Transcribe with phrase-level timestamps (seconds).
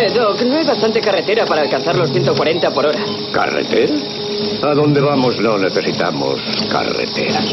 [0.00, 3.04] Eh, Doc, no hay bastante carretera para alcanzar los 140 por hora.
[3.34, 3.92] ¿Carretera?
[4.62, 6.40] A dónde vamos no necesitamos
[6.72, 7.44] carreteras.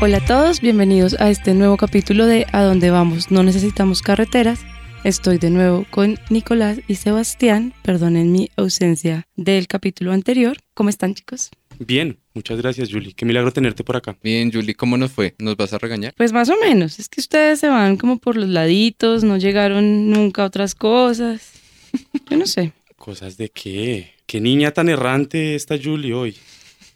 [0.00, 4.64] Hola a todos, bienvenidos a este nuevo capítulo de A dónde vamos, no necesitamos carreteras.
[5.04, 10.56] Estoy de nuevo con Nicolás y Sebastián, perdonen mi ausencia del capítulo anterior.
[10.72, 11.50] ¿Cómo están chicos?
[11.78, 13.14] Bien, muchas gracias Julie.
[13.14, 14.16] Qué milagro tenerte por acá.
[14.22, 15.34] Bien, Julie, ¿cómo nos fue?
[15.38, 16.14] ¿Nos vas a regañar?
[16.16, 20.10] Pues más o menos, es que ustedes se van como por los laditos, no llegaron
[20.10, 21.52] nunca a otras cosas.
[22.30, 22.72] Yo no sé.
[22.96, 24.14] ¿Cosas de qué?
[24.26, 26.36] ¿Qué niña tan errante está Julie hoy?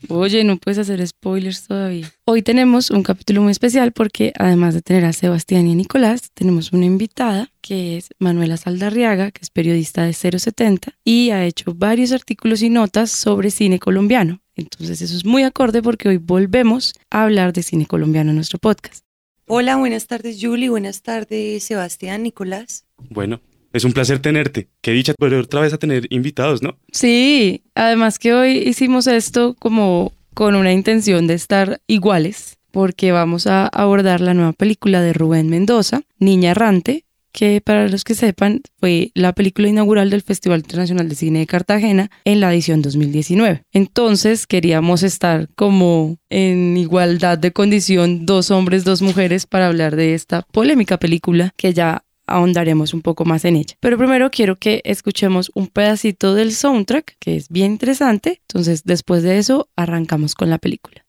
[0.09, 2.11] Oye, no puedes hacer spoilers todavía.
[2.25, 6.31] Hoy tenemos un capítulo muy especial porque además de tener a Sebastián y a Nicolás,
[6.33, 11.75] tenemos una invitada que es Manuela Saldarriaga, que es periodista de 070 y ha hecho
[11.75, 14.41] varios artículos y notas sobre cine colombiano.
[14.61, 18.59] Entonces eso es muy acorde porque hoy volvemos a hablar de cine colombiano en nuestro
[18.59, 19.05] podcast.
[19.47, 22.85] Hola, buenas tardes Julie, buenas tardes Sebastián, Nicolás.
[23.09, 23.41] Bueno,
[23.73, 24.69] es un placer tenerte.
[24.81, 26.79] Qué dicha volver otra vez a tener invitados, ¿no?
[26.93, 33.47] Sí, además que hoy hicimos esto como con una intención de estar iguales, porque vamos
[33.47, 38.63] a abordar la nueva película de Rubén Mendoza, Niña Errante, que para los que sepan
[38.79, 43.63] fue la película inaugural del Festival Internacional de Cine de Cartagena en la edición 2019.
[43.73, 50.15] Entonces queríamos estar como en igualdad de condición dos hombres, dos mujeres para hablar de
[50.15, 53.75] esta polémica película que ya ahondaremos un poco más en ella.
[53.81, 58.41] Pero primero quiero que escuchemos un pedacito del soundtrack, que es bien interesante.
[58.49, 61.05] Entonces, después de eso, arrancamos con la película.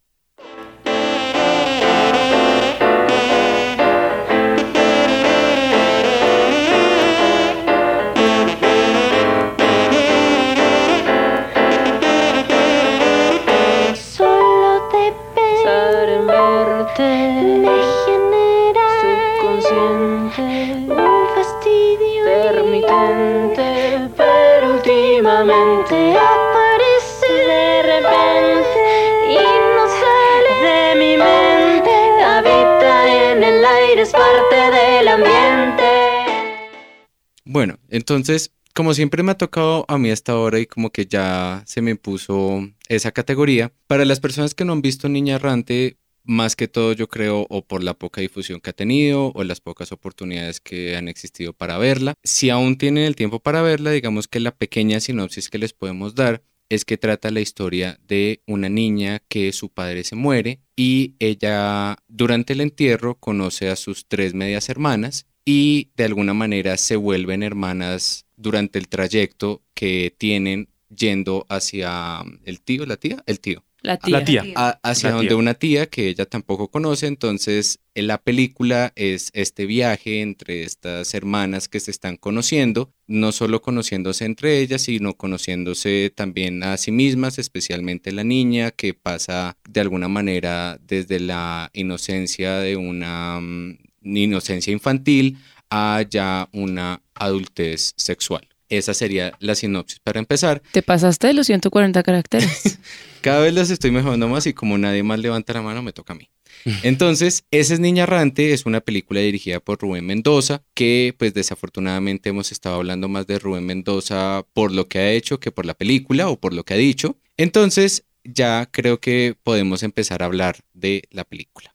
[37.53, 41.63] Bueno, entonces, como siempre me ha tocado a mí hasta ahora y como que ya
[41.65, 46.55] se me puso esa categoría, para las personas que no han visto Niña Errante, más
[46.55, 49.91] que todo yo creo o por la poca difusión que ha tenido o las pocas
[49.91, 54.39] oportunidades que han existido para verla, si aún tienen el tiempo para verla, digamos que
[54.39, 59.21] la pequeña sinopsis que les podemos dar es que trata la historia de una niña
[59.27, 64.69] que su padre se muere y ella durante el entierro conoce a sus tres medias
[64.69, 72.21] hermanas y de alguna manera se vuelven hermanas durante el trayecto que tienen yendo hacia
[72.43, 73.63] el tío, la tía, el tío.
[73.83, 74.19] La tía.
[74.19, 74.43] La tía.
[74.55, 75.37] a- hacia La donde tía.
[75.37, 81.15] una tía que ella tampoco conoce, entonces en la película es este viaje entre estas
[81.15, 86.91] hermanas que se están conociendo, no solo conociéndose entre ellas, sino conociéndose también a sí
[86.91, 93.77] mismas, especialmente la niña que pasa de alguna manera desde la inocencia de una mm,
[94.03, 95.37] inocencia infantil
[95.69, 98.47] a ya una adultez sexual.
[98.69, 100.61] Esa sería la sinopsis para empezar.
[100.71, 102.79] Te pasaste de los 140 caracteres.
[103.21, 106.13] Cada vez las estoy mejorando más y como nadie más levanta la mano, me toca
[106.13, 106.29] a mí.
[106.83, 112.29] Entonces, esa es Niña Errante, es una película dirigida por Rubén Mendoza, que pues desafortunadamente
[112.29, 115.73] hemos estado hablando más de Rubén Mendoza por lo que ha hecho que por la
[115.73, 117.17] película o por lo que ha dicho.
[117.37, 121.70] Entonces, ya creo que podemos empezar a hablar de la película.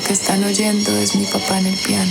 [0.00, 2.10] Lo que están oyendo es mi papá en el piano.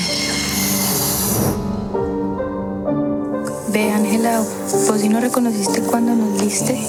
[3.69, 4.43] Ve, Ángela,
[4.87, 6.79] vos sí no reconociste cuando nos viste.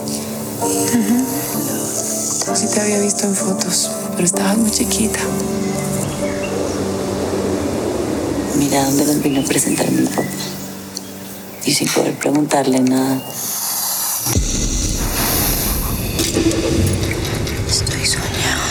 [2.55, 5.21] Sí te había visto en fotos, pero estabas muy chiquita.
[8.59, 10.23] Mira dónde nos vino a presentar mi papá.
[11.65, 13.23] Y sin poder preguntarle nada.
[17.67, 18.70] Estoy soñando.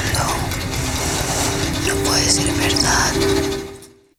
[2.09, 3.13] Puede ser verdad.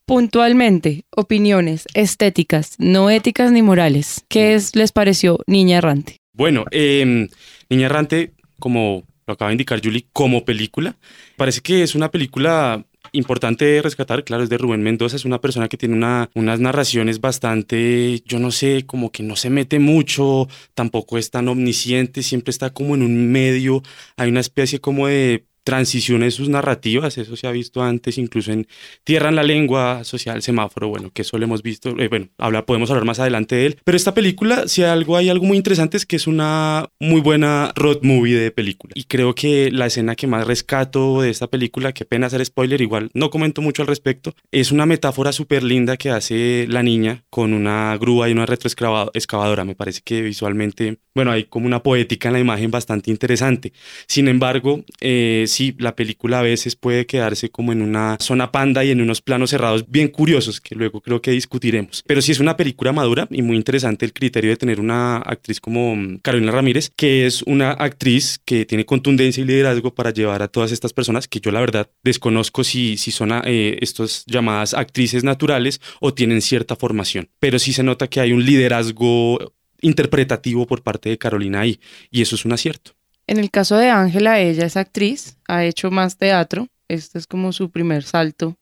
[0.07, 4.25] Puntualmente, opiniones estéticas, no éticas ni morales.
[4.29, 6.19] ¿Qué es, les pareció Niña Errante?
[6.33, 7.29] Bueno, eh,
[7.69, 10.99] Niña Errante, como lo acaba de indicar Julie, como película,
[11.37, 15.41] parece que es una película importante de rescatar, claro, es de Rubén Mendoza, es una
[15.41, 19.81] persona que tiene una, unas narraciones bastante, yo no sé, como que no se mete
[19.81, 23.83] mucho, tampoco es tan omnisciente, siempre está como en un medio,
[24.17, 28.67] hay una especie como de transiciones sus narrativas, eso se ha visto antes, incluso en
[29.05, 32.67] Tierra en la Lengua, Social Semáforo, bueno, que eso lo hemos visto, eh, bueno, habla,
[32.67, 35.97] podemos hablar más adelante de él, pero esta película, si algo hay algo muy interesante
[35.97, 40.17] es que es una muy buena road movie de película, y creo que la escena
[40.17, 43.89] que más rescato de esta película, que pena hacer spoiler, igual no comento mucho al
[43.89, 48.45] respecto, es una metáfora súper linda que hace la niña con una grúa y una
[48.45, 53.73] retroexcavadora, me parece que visualmente, bueno, hay como una poética en la imagen bastante interesante,
[54.09, 58.83] sin embargo, eh, sí, la película a veces puede quedarse como en una zona panda
[58.83, 62.03] y en unos planos cerrados bien curiosos que luego creo que discutiremos.
[62.07, 65.61] Pero sí es una película madura y muy interesante el criterio de tener una actriz
[65.61, 70.41] como mm, Carolina Ramírez, que es una actriz que tiene contundencia y liderazgo para llevar
[70.41, 74.73] a todas estas personas que yo la verdad desconozco si, si son eh, estas llamadas
[74.73, 77.29] actrices naturales o tienen cierta formación.
[77.39, 79.39] Pero sí se nota que hay un liderazgo
[79.83, 81.81] interpretativo por parte de Carolina ahí
[82.11, 82.93] y eso es un acierto.
[83.31, 87.53] En el caso de Ángela, ella es actriz, ha hecho más teatro, este es como
[87.53, 88.57] su primer salto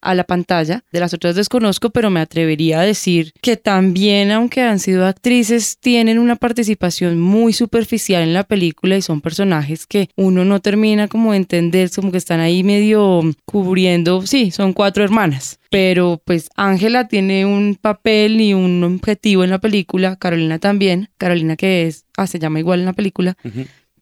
[0.00, 0.84] a la pantalla.
[0.92, 5.78] De las otras desconozco, pero me atrevería a decir que también, aunque han sido actrices,
[5.80, 11.08] tienen una participación muy superficial en la película y son personajes que uno no termina
[11.08, 15.58] como de entender, como que están ahí medio cubriendo, sí, son cuatro hermanas.
[15.70, 21.56] Pero pues Ángela tiene un papel y un objetivo en la película, Carolina también, Carolina
[21.56, 23.36] que es, ah, se llama igual en la película,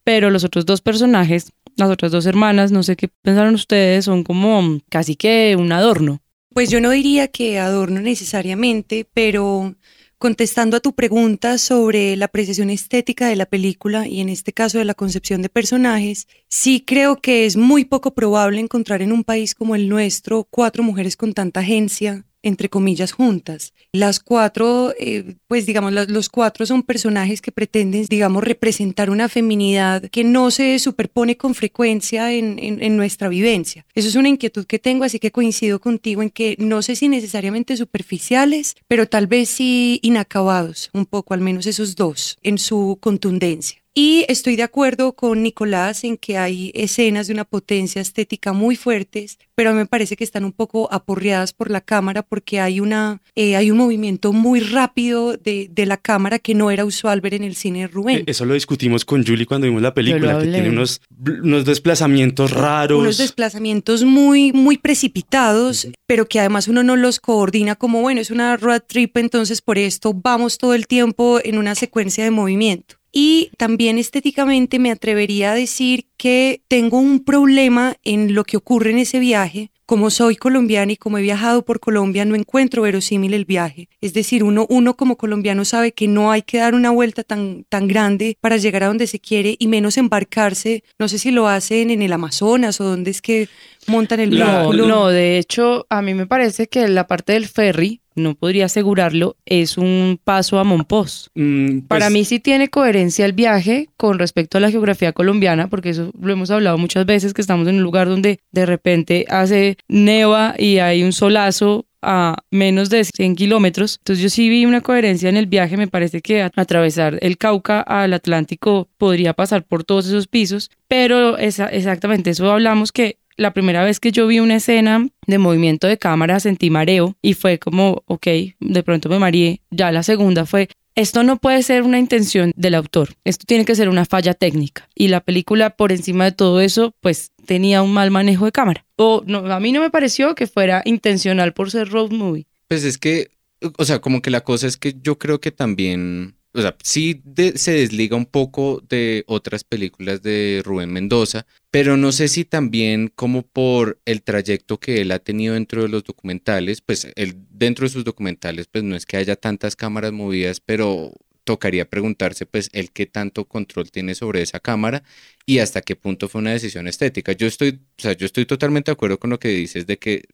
[0.05, 4.25] pero los otros dos personajes, las otras dos hermanas, no sé qué pensaron ustedes, son
[4.25, 6.21] como casi que un adorno.
[6.51, 9.75] Pues yo no diría que adorno necesariamente, pero
[10.19, 14.79] contestando a tu pregunta sobre la apreciación estética de la película y en este caso
[14.79, 19.25] de la concepción de personajes, sí creo que es muy poco probable encontrar en un
[19.25, 23.73] país como el nuestro cuatro mujeres con tanta agencia, entre comillas, juntas.
[23.93, 30.03] Las cuatro, eh, pues digamos, los cuatro son personajes que pretenden, digamos, representar una feminidad
[30.11, 33.87] que no se superpone con frecuencia en, en, nuestra vivencia.
[33.95, 37.09] Eso es una inquietud que tengo, así que coincido contigo en que no sé si
[37.09, 42.99] necesariamente superficiales, pero tal vez sí inacabados, un poco, al menos esos dos, en su
[43.01, 43.82] contundencia.
[43.95, 48.75] Y estoy de acuerdo con Nicolás en que hay escenas de una potencia estética muy
[48.75, 52.59] fuertes, pero a mí me parece que están un poco aporreadas por la cámara porque
[52.59, 56.87] hay, una, eh, hay un movimiento muy rápido de, de, la cámara que no era
[56.87, 58.19] usual ver en el cine de Rubén.
[58.21, 61.03] Eh, eso lo discutimos con Julie cuando vimos la película, que tiene unos,
[61.43, 62.99] unos desplazamientos raros.
[62.99, 68.31] Unos desplazamientos muy, muy precipitados, pero que además uno no los coordina como, bueno, es
[68.31, 73.02] una road trip, entonces por esto vamos todo el tiempo en una secuencia de movimiento.
[73.13, 78.91] Y también estéticamente me atrevería a decir que tengo un problema en lo que ocurre
[78.91, 79.71] en ese viaje.
[79.85, 83.91] Como soy colombiana y como he viajado por Colombia, no encuentro verosímil el viaje.
[84.01, 87.65] Es decir, uno, uno como colombiano sabe que no hay que dar una vuelta tan,
[87.69, 90.83] tan grande para llegar a donde se quiere y menos embarcarse.
[90.99, 93.49] No sé si lo hacen en el Amazonas o dónde es que
[93.87, 98.01] montan el no, No, de hecho, a mí me parece que la parte del ferry,
[98.15, 101.31] no podría asegurarlo, es un paso a Monpós.
[101.35, 105.69] Mm, pues Para mí sí tiene coherencia el viaje con respecto a la geografía colombiana,
[105.69, 109.25] porque eso lo hemos hablado muchas veces, que estamos en un lugar donde de repente
[109.29, 113.99] hace neva y hay un solazo a menos de 100 kilómetros.
[113.99, 117.81] Entonces yo sí vi una coherencia en el viaje, me parece que atravesar el Cauca
[117.81, 123.53] al Atlántico podría pasar por todos esos pisos, pero esa, exactamente eso hablamos que la
[123.53, 127.59] primera vez que yo vi una escena de movimiento de cámara sentí mareo y fue
[127.59, 128.27] como, ok,
[128.61, 129.61] de pronto me mareé.
[129.71, 133.75] Ya la segunda fue, esto no puede ser una intención del autor, esto tiene que
[133.75, 134.89] ser una falla técnica.
[134.95, 138.85] Y la película, por encima de todo eso, pues tenía un mal manejo de cámara.
[138.97, 142.47] O no, a mí no me pareció que fuera intencional por ser road movie.
[142.69, 143.31] Pues es que,
[143.79, 147.23] o sea, como que la cosa es que yo creo que también o sea, sí
[147.55, 153.09] se desliga un poco de otras películas de Rubén Mendoza, pero no sé si también
[153.15, 157.87] como por el trayecto que él ha tenido dentro de los documentales, pues él dentro
[157.87, 161.13] de sus documentales, pues no es que haya tantas cámaras movidas, pero
[161.45, 165.03] tocaría preguntarse pues el qué tanto control tiene sobre esa cámara
[165.47, 167.33] y hasta qué punto fue una decisión estética.
[167.33, 170.25] Yo estoy, o sea, yo estoy totalmente de acuerdo con lo que dices de que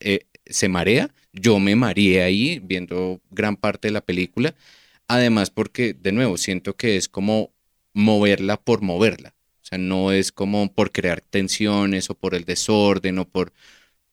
[0.00, 4.54] eh, se marea, yo me mareé ahí viendo gran parte de la película
[5.08, 7.52] Además, porque, de nuevo, siento que es como
[7.92, 9.34] moverla por moverla.
[9.62, 13.52] O sea, no es como por crear tensiones o por el desorden o por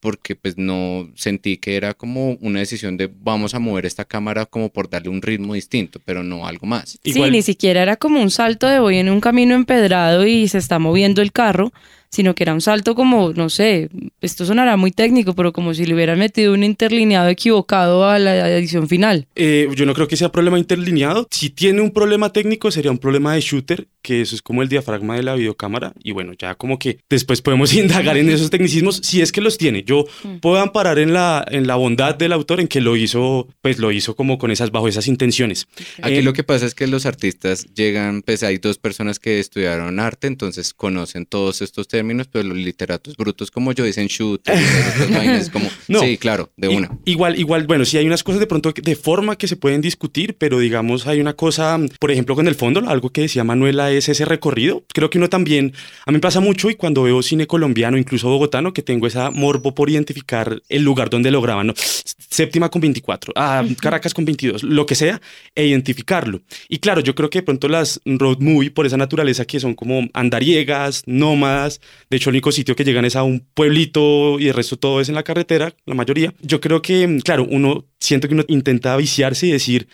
[0.05, 4.45] porque pues no sentí que era como una decisión de vamos a mover esta cámara
[4.45, 6.99] como por darle un ritmo distinto, pero no algo más.
[7.03, 10.59] Sí, ni siquiera era como un salto de voy en un camino empedrado y se
[10.59, 11.73] está moviendo el carro,
[12.15, 13.89] sino que era un salto como, no sé,
[14.21, 18.49] esto sonará muy técnico, pero como si le hubieran metido un interlineado equivocado a la
[18.57, 19.27] edición final.
[19.35, 21.27] Eh, yo no creo que sea problema interlineado.
[21.29, 24.69] Si tiene un problema técnico, sería un problema de shooter, que eso es como el
[24.69, 25.93] diafragma de la videocámara.
[26.03, 29.57] Y bueno, ya como que después podemos indagar en esos tecnicismos, si es que los
[29.57, 29.83] tiene.
[29.83, 30.37] Yo Mm.
[30.39, 33.91] puedo amparar en la, en la bondad del autor en que lo hizo, pues lo
[33.91, 35.67] hizo como con esas, bajo esas intenciones.
[36.01, 39.39] Aquí Eh, lo que pasa es que los artistas llegan, pues hay dos personas que
[39.39, 44.47] estudiaron arte, entonces conocen todos estos términos, pero los literatos brutos como yo dicen shoot,
[44.47, 46.01] estas vainas, como, No.
[46.01, 46.91] sí, claro, de una.
[47.05, 50.35] Igual, igual, bueno, sí hay unas cosas de pronto de forma que se pueden discutir,
[50.37, 54.07] pero digamos hay una cosa, por ejemplo, con el fondo, algo que decía Manuela es
[54.07, 54.83] ese recorrido.
[54.93, 55.73] Creo que uno también,
[56.05, 59.31] a mí me pasa mucho y cuando veo cine colombiano, incluso bogotano, que tengo esa
[59.31, 61.73] morbo por identificar el lugar donde lo graban, ¿no?
[61.75, 65.21] Séptima con 24, ah, Caracas con 22, lo que sea,
[65.55, 66.41] e identificarlo.
[66.69, 69.73] Y claro, yo creo que de pronto las road movie, por esa naturaleza que son
[69.73, 74.47] como andariegas, nómadas, de hecho el único sitio que llegan es a un pueblito y
[74.47, 76.33] el resto todo es en la carretera, la mayoría.
[76.41, 79.87] Yo creo que, claro, uno siento que uno intenta viciarse y decir,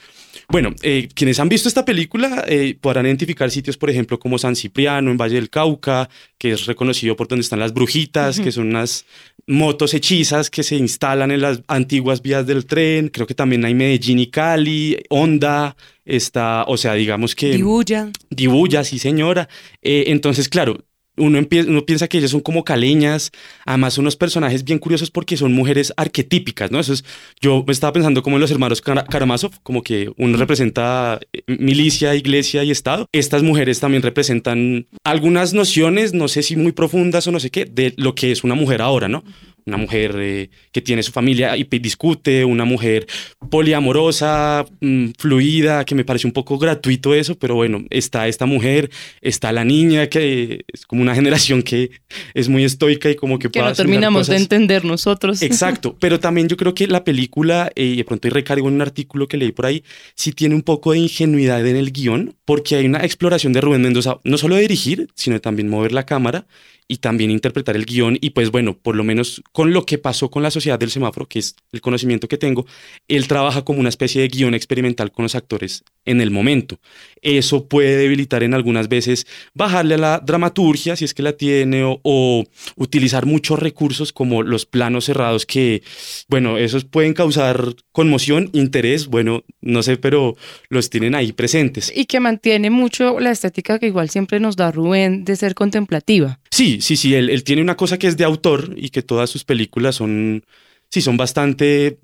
[0.48, 4.56] bueno, eh, quienes han visto esta película eh, podrán identificar sitios, por ejemplo, como San
[4.56, 8.70] Cipriano, en Valle del Cauca, que es reconocido por donde están las brujitas, que son
[8.70, 9.06] unas
[9.48, 13.10] motos hechizas que se instalan en las antiguas vías del tren.
[13.10, 17.52] Creo que también hay Medellín y Cali, Honda, está, o sea, digamos que...
[17.52, 18.12] Dibuya.
[18.30, 19.48] Dibuya, sí señora.
[19.82, 20.84] Eh, entonces, claro,
[21.22, 21.40] uno,
[21.86, 23.32] piensa que ellas son como caleñas,
[23.66, 26.80] además unos personajes bien curiosos porque son mujeres arquetípicas, ¿no?
[26.80, 27.06] Eso es,
[27.40, 32.16] yo estaba pensando como en los hermanos Kara- Karamazov, como que uno representa eh, milicia,
[32.16, 33.08] iglesia y Estado.
[33.12, 37.66] Estas mujeres también representan algunas nociones, no sé si muy profundas o no sé qué,
[37.66, 39.24] de lo que es una mujer ahora, ¿no?
[39.66, 43.08] Una mujer eh, que tiene su familia y discute, una mujer
[43.50, 48.90] poliamorosa, mm, fluida, que me parece un poco gratuito eso, pero bueno, está esta mujer,
[49.22, 51.92] está la niña, que es como una generación que
[52.34, 55.42] es muy estoica y como que, Que no terminamos de entender nosotros.
[55.42, 58.82] Exacto, pero también yo creo que la película, eh, y de pronto recargo en un
[58.82, 59.84] artículo que leí por ahí,
[60.16, 63.82] sí tiene un poco de ingenuidad en el guion, porque hay una exploración de Rubén
[63.82, 66.46] Mendoza, no solo de dirigir, sino de también mover la cámara
[66.88, 68.18] y también interpretar el guion.
[68.20, 71.28] Y pues bueno, por lo menos con lo que pasó con la sociedad del semáforo,
[71.28, 72.66] que es el conocimiento que tengo,
[73.08, 76.80] él trabaja como una especie de guion experimental con los actores en el momento.
[77.22, 81.84] Eso puede debilitar en algunas veces, bajarle a la dramaturgia si es que la tiene,
[81.84, 82.44] o, o
[82.76, 85.84] utilizar muchos recursos como los planos cerrados que,
[86.28, 90.36] bueno, esos pueden causar conmoción, interés, bueno, no sé, pero
[90.70, 91.92] los tienen ahí presentes.
[91.96, 96.40] Y que mantiene mucho la estética que igual siempre nos da Rubén de ser contemplativa.
[96.50, 99.30] Sí, sí, sí, él, él tiene una cosa que es de autor y que todas
[99.30, 100.44] sus películas son,
[100.90, 102.00] sí, son bastante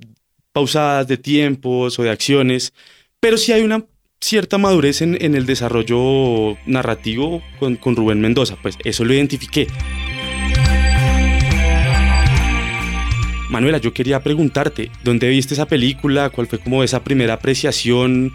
[0.51, 2.73] pausadas de tiempos o de acciones,
[3.27, 3.83] pero sí hay una
[4.21, 9.67] cierta madurez en, el desarrollo narrativo con, Rubén Mendoza, pues eso lo identifiqué.
[13.49, 16.29] Manuela, yo quería preguntarte, ¿dónde viste esa película?
[16.29, 18.31] ¿Cuál fue como esa primera apreciación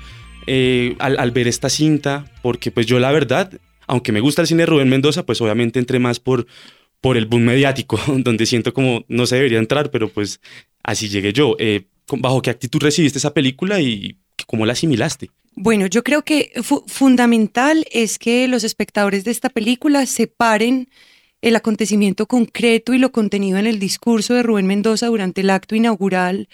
[0.47, 2.27] eh, al, ver esta cinta?
[2.43, 3.51] Porque pues yo la verdad,
[3.87, 6.47] aunque me gusta el cine de Rubén Mendoza, pues obviamente entré más por,
[7.01, 10.43] por el boom mediático, donde siento como no se debería entrar, pero pues
[10.83, 11.57] así llegué yo.
[11.59, 15.31] Eh, ¿con- ¿Bajo qué actitud recibiste esa película y cómo la asimilaste?
[15.55, 20.89] Bueno, yo creo que fu- fundamental es que los espectadores de esta película separen
[21.43, 25.75] el acontecimiento concreto y lo contenido en el discurso de Rubén Mendoza durante el acto
[25.75, 26.49] inaugural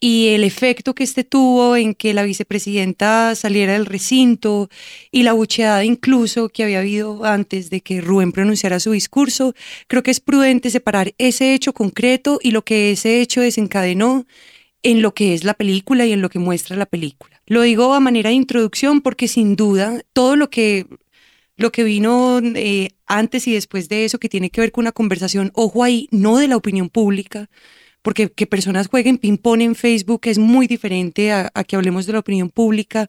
[0.00, 4.68] y el efecto que este tuvo en que la vicepresidenta saliera del recinto
[5.12, 9.54] y la bucheada incluso que había habido antes de que Rubén pronunciara su discurso.
[9.86, 14.26] Creo que es prudente separar ese hecho concreto y lo que ese hecho desencadenó
[14.82, 17.31] en lo que es la película y en lo que muestra la película.
[17.46, 20.86] Lo digo a manera de introducción porque sin duda todo lo que,
[21.56, 24.92] lo que vino eh, antes y después de eso, que tiene que ver con una
[24.92, 27.50] conversación, ojo ahí, no de la opinión pública,
[28.02, 32.12] porque que personas jueguen ping-pong en Facebook es muy diferente a, a que hablemos de
[32.12, 33.08] la opinión pública.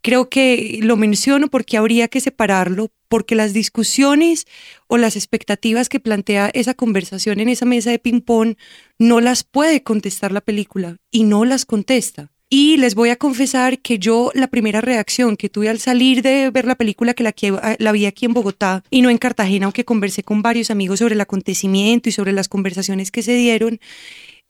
[0.00, 4.46] Creo que lo menciono porque habría que separarlo, porque las discusiones
[4.88, 8.56] o las expectativas que plantea esa conversación en esa mesa de ping-pong
[8.98, 12.31] no las puede contestar la película y no las contesta.
[12.54, 16.50] Y les voy a confesar que yo la primera reacción que tuve al salir de
[16.50, 19.64] ver la película, que la, que- la vi aquí en Bogotá y no en Cartagena,
[19.64, 23.80] aunque conversé con varios amigos sobre el acontecimiento y sobre las conversaciones que se dieron,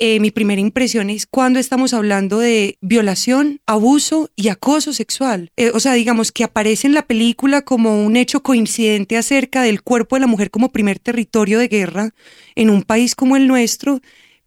[0.01, 5.53] eh, mi primera impresión es cuando estamos hablando de violación, abuso y acoso sexual.
[5.57, 9.83] Eh, o sea, digamos que aparece en la película como un hecho coincidente acerca del
[9.83, 12.11] cuerpo de la mujer como primer territorio de guerra
[12.57, 14.01] en un país como el nuestro,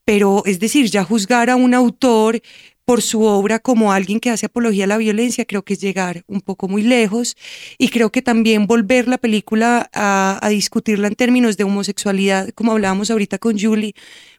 [0.03, 2.41] pero es decir, ya juzgar a un autor
[2.85, 6.23] por su obra como alguien que hace apología a la violencia, creo que es llegar
[6.27, 7.35] un poco muy lejos.
[7.77, 13.09] Y creo que también volver la película a, discutirla en términos de homosexualidad, como hablábamos
[13.11, 13.95] ahorita con Julie,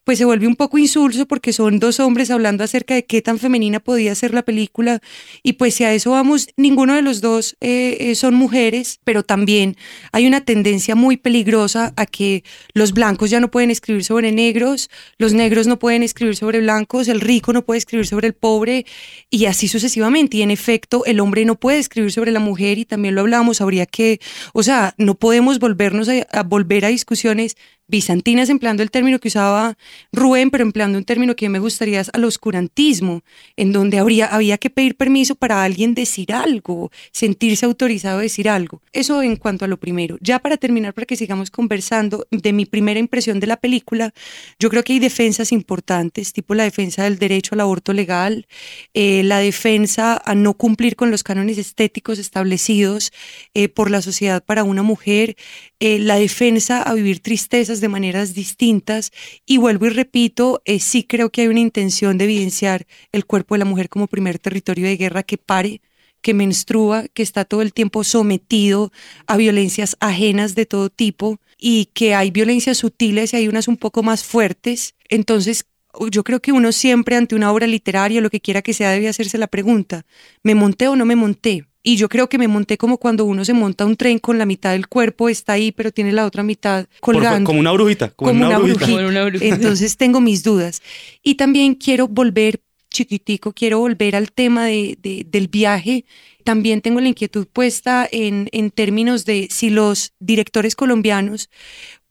[0.06, 3.40] pues se vuelve un poco insulso porque son dos hombres hablando acerca de qué tan
[3.40, 5.00] femenina podía ser la película.
[5.42, 9.24] Y pues si a eso vamos, ninguno de los dos eh, eh, son mujeres, pero
[9.24, 9.76] también
[10.12, 14.90] hay una tendencia muy peligrosa a que los blancos ya no pueden escribir sobre negros,
[15.18, 18.86] los negros no pueden escribir sobre blancos, el rico no puede escribir sobre el pobre
[19.28, 20.36] y así sucesivamente.
[20.36, 23.60] Y en efecto el hombre no puede escribir sobre la mujer y también lo hablamos,
[23.60, 24.20] habría que,
[24.52, 27.56] o sea, no podemos volvernos a, a volver a discusiones
[27.88, 29.76] bizantinas, empleando el término que usaba
[30.12, 33.22] Rubén, pero empleando un término que me gustaría es al oscurantismo,
[33.56, 38.48] en donde habría, había que pedir permiso para alguien decir algo, sentirse autorizado a decir
[38.48, 38.82] algo.
[38.92, 40.18] Eso en cuanto a lo primero.
[40.20, 44.12] Ya para terminar, para que sigamos conversando, de mi primera impresión de la película,
[44.58, 48.46] yo creo que hay defensas importantes, tipo la defensa del derecho al aborto legal,
[48.94, 53.12] eh, la defensa a no cumplir con los cánones estéticos establecidos
[53.54, 55.36] eh, por la sociedad para una mujer,
[55.78, 59.12] eh, la defensa a vivir tristezas de maneras distintas
[59.44, 63.54] y vuelvo y repito, eh, sí creo que hay una intención de evidenciar el cuerpo
[63.54, 65.82] de la mujer como primer territorio de guerra que pare,
[66.22, 68.90] que menstrua, que está todo el tiempo sometido
[69.26, 73.76] a violencias ajenas de todo tipo y que hay violencias sutiles y hay unas un
[73.76, 74.94] poco más fuertes.
[75.08, 75.66] Entonces,
[76.10, 79.08] yo creo que uno siempre ante una obra literaria, lo que quiera que sea, debe
[79.08, 80.04] hacerse la pregunta,
[80.42, 81.66] ¿me monté o no me monté?
[81.88, 84.44] Y yo creo que me monté como cuando uno se monta un tren con la
[84.44, 87.46] mitad del cuerpo, está ahí, pero tiene la otra mitad colgando.
[87.46, 88.10] como una brujita.
[88.10, 88.78] Como, Como una, una brujita.
[88.86, 88.96] brujita.
[89.04, 89.44] Como una bruja.
[89.44, 90.82] Entonces tengo mis dudas.
[91.22, 96.04] Y también quiero volver, chiquitico, quiero volver al tema de, de- del viaje.
[96.42, 101.50] También tengo la inquietud puesta en, en términos de si los directores colombianos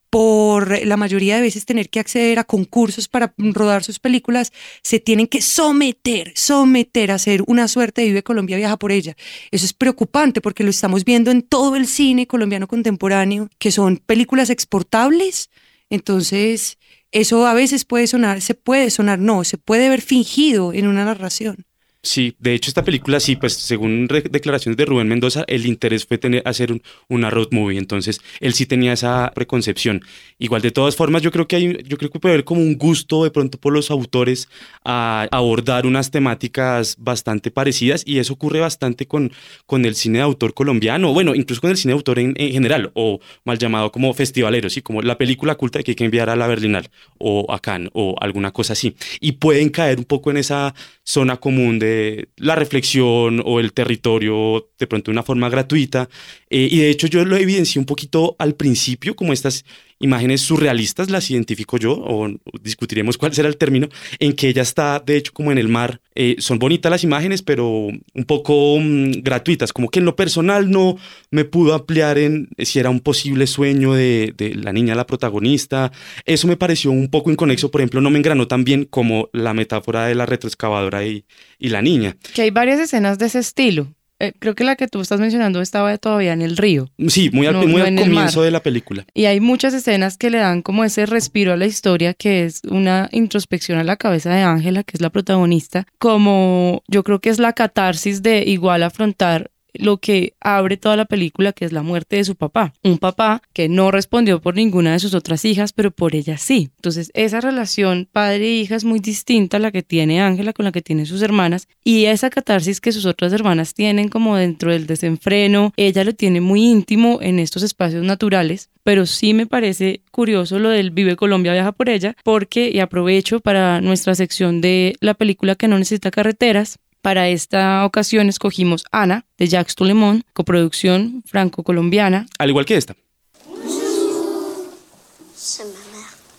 [0.09, 4.99] por la mayoría de veces tener que acceder a concursos para rodar sus películas, se
[4.99, 9.15] tienen que someter, someter a hacer una suerte de Vive Colombia viaja por ella.
[9.51, 13.97] Eso es preocupante porque lo estamos viendo en todo el cine colombiano contemporáneo, que son
[13.97, 15.49] películas exportables.
[15.89, 16.77] Entonces,
[17.11, 21.05] eso a veces puede sonar, se puede sonar, no, se puede ver fingido en una
[21.05, 21.65] narración.
[22.05, 26.19] Sí, de hecho esta película sí, pues según declaraciones de Rubén Mendoza, el interés fue
[26.19, 30.01] tener, hacer un- una road movie, entonces él sí tenía esa preconcepción.
[30.37, 32.75] Igual de todas formas, yo creo que hay, yo creo que puede haber como un
[32.77, 34.47] gusto de pronto por los autores
[34.83, 39.31] a abordar unas temáticas bastante parecidas y eso ocurre bastante con,
[39.65, 42.51] con el cine de autor colombiano, bueno, incluso con el cine de autor en, en
[42.51, 46.29] general, o mal llamado como festivalero, sí, como la película culta que hay que enviar
[46.29, 46.87] a la Berlinal
[47.17, 48.95] o a Cannes o alguna cosa así.
[49.19, 51.94] Y pueden caer un poco en esa zona común de
[52.37, 56.09] la reflexión o el territorio de pronto de una forma gratuita.
[56.49, 59.65] Eh, y de hecho yo lo evidencié un poquito al principio, como estas
[60.05, 62.29] imágenes surrealistas, las identifico yo, o
[62.61, 63.89] discutiremos cuál será el término,
[64.19, 65.99] en que ella está de hecho como en el mar.
[66.15, 70.71] Eh, son bonitas las imágenes, pero un poco mm, gratuitas, como que en lo personal
[70.71, 70.97] no
[71.31, 75.91] me pudo ampliar en si era un posible sueño de, de la niña, la protagonista.
[76.25, 79.53] Eso me pareció un poco inconexo, por ejemplo, no me engranó tan bien como la
[79.53, 81.25] metáfora de la retroexcavadora y,
[81.59, 82.15] y la niña.
[82.33, 83.93] Que hay varias escenas de ese estilo.
[84.19, 86.89] Eh, creo que la que tú estás mencionando estaba todavía en el río.
[87.07, 89.05] Sí, muy al, No, muy no al en el comienzo de la película.
[89.13, 92.61] Y hay muchas escenas que le dan como ese respiro a la historia, que es
[92.69, 97.29] una introspección a la cabeza de Ángela, que es la protagonista, como yo creo que
[97.29, 101.83] es la catarsis de igual afrontar lo que abre toda la película, que es la
[101.83, 102.73] muerte de su papá.
[102.83, 106.69] Un papá que no respondió por ninguna de sus otras hijas, pero por ella sí.
[106.77, 110.81] Entonces, esa relación padre-hija es muy distinta a la que tiene Ángela con la que
[110.81, 111.67] tiene sus hermanas.
[111.83, 116.41] Y esa catarsis que sus otras hermanas tienen como dentro del desenfreno, ella lo tiene
[116.41, 118.69] muy íntimo en estos espacios naturales.
[118.83, 123.39] Pero sí me parece curioso lo del Vive Colombia viaja por ella, porque, y aprovecho
[123.39, 129.27] para nuestra sección de la película que no necesita carreteras, para esta ocasión escogimos Ana,
[129.37, 132.25] de Jacques Toulemont, coproducción franco-colombiana.
[132.39, 132.95] Al igual que esta.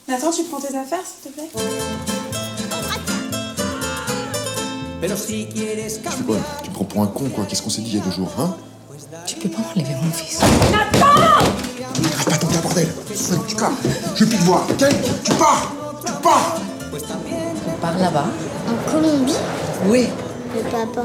[0.08, 1.50] Nathan, tu prends tes affaires, s'il te plaît?
[5.16, 7.46] C'est quoi Tu prends pour un con, quoi.
[7.46, 8.56] Qu'est-ce qu'on s'est dit il y a deux jours, hein?
[9.24, 10.40] Tu peux pas m'enlever mon fils.
[10.42, 12.88] Ne grave pas ton cas, bordel.
[13.46, 13.70] Tu pars
[14.16, 14.84] Je veux plus te voir, ok
[15.22, 15.72] Tu pars.
[16.04, 16.60] Tu pars.
[17.68, 18.26] On part là-bas.
[18.68, 19.32] En Colombie?
[19.86, 20.08] Oui.
[20.56, 21.04] Le papa.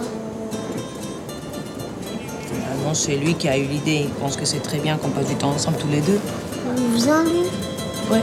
[2.47, 4.05] Finalement, c'est lui qui a eu l'idée.
[4.05, 6.19] Il pense que c'est très bien qu'on passe du temps ensemble tous les deux.
[6.93, 7.49] Vous en lui
[8.09, 8.21] Ouais.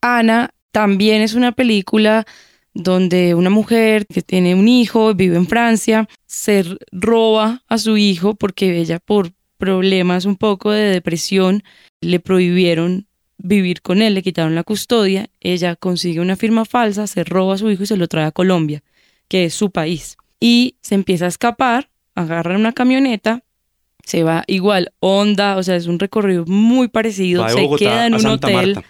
[0.00, 2.24] Ana también es una película
[2.72, 8.34] donde una mujer que tiene un hijo, vive en Francia, se roba a su hijo
[8.34, 11.62] porque ella por problemas un poco de depresión,
[12.00, 13.06] le prohibieron
[13.38, 17.58] vivir con él, le quitaron la custodia, ella consigue una firma falsa, se roba a
[17.58, 18.82] su hijo y se lo trae a Colombia,
[19.28, 20.16] que es su país.
[20.40, 23.42] Y se empieza a escapar, agarra una camioneta,
[24.04, 28.06] se va igual, onda, o sea, es un recorrido muy parecido, Va de se queda
[28.06, 28.88] en un hotel Marta.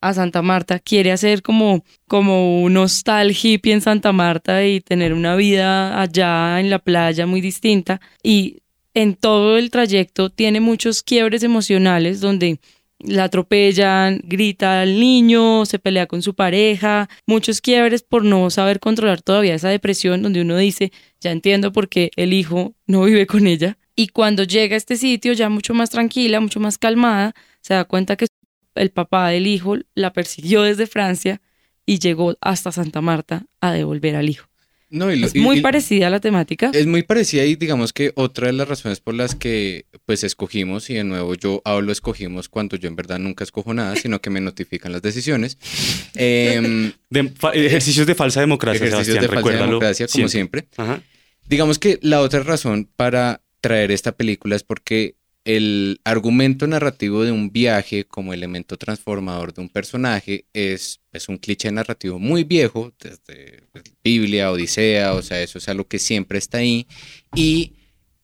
[0.00, 5.12] a Santa Marta, quiere hacer como, como un hostal hippie en Santa Marta y tener
[5.12, 8.00] una vida allá en la playa muy distinta.
[8.22, 8.59] Y
[8.94, 12.60] en todo el trayecto tiene muchos quiebres emocionales donde
[12.98, 18.78] la atropellan, grita al niño, se pelea con su pareja, muchos quiebres por no saber
[18.78, 23.26] controlar todavía esa depresión donde uno dice, ya entiendo por qué el hijo no vive
[23.26, 23.78] con ella.
[23.96, 27.84] Y cuando llega a este sitio ya mucho más tranquila, mucho más calmada, se da
[27.84, 28.26] cuenta que
[28.74, 31.40] el papá del hijo la persiguió desde Francia
[31.86, 34.49] y llegó hasta Santa Marta a devolver al hijo.
[34.90, 36.70] No, y lo- Es y- muy y- parecida a la temática.
[36.74, 40.90] Es muy parecida y digamos que otra de las razones por las que pues escogimos,
[40.90, 44.30] y de nuevo yo hablo escogimos cuando yo en verdad nunca escojo nada, sino que
[44.30, 45.58] me notifican las decisiones.
[46.16, 50.66] Em, De- ejercicios de falsa democracia, ejercicios Sebastián, de falsa democracia, como siempre.
[50.76, 51.02] Ajá.
[51.48, 57.32] Digamos que la otra razón para traer esta película es porque el argumento narrativo de
[57.32, 63.64] un viaje como elemento transformador de un personaje es, un cliché narrativo muy viejo, desde
[63.72, 66.86] pues, Biblia, Odisea, o sea, eso es algo que siempre está ahí
[67.34, 67.74] y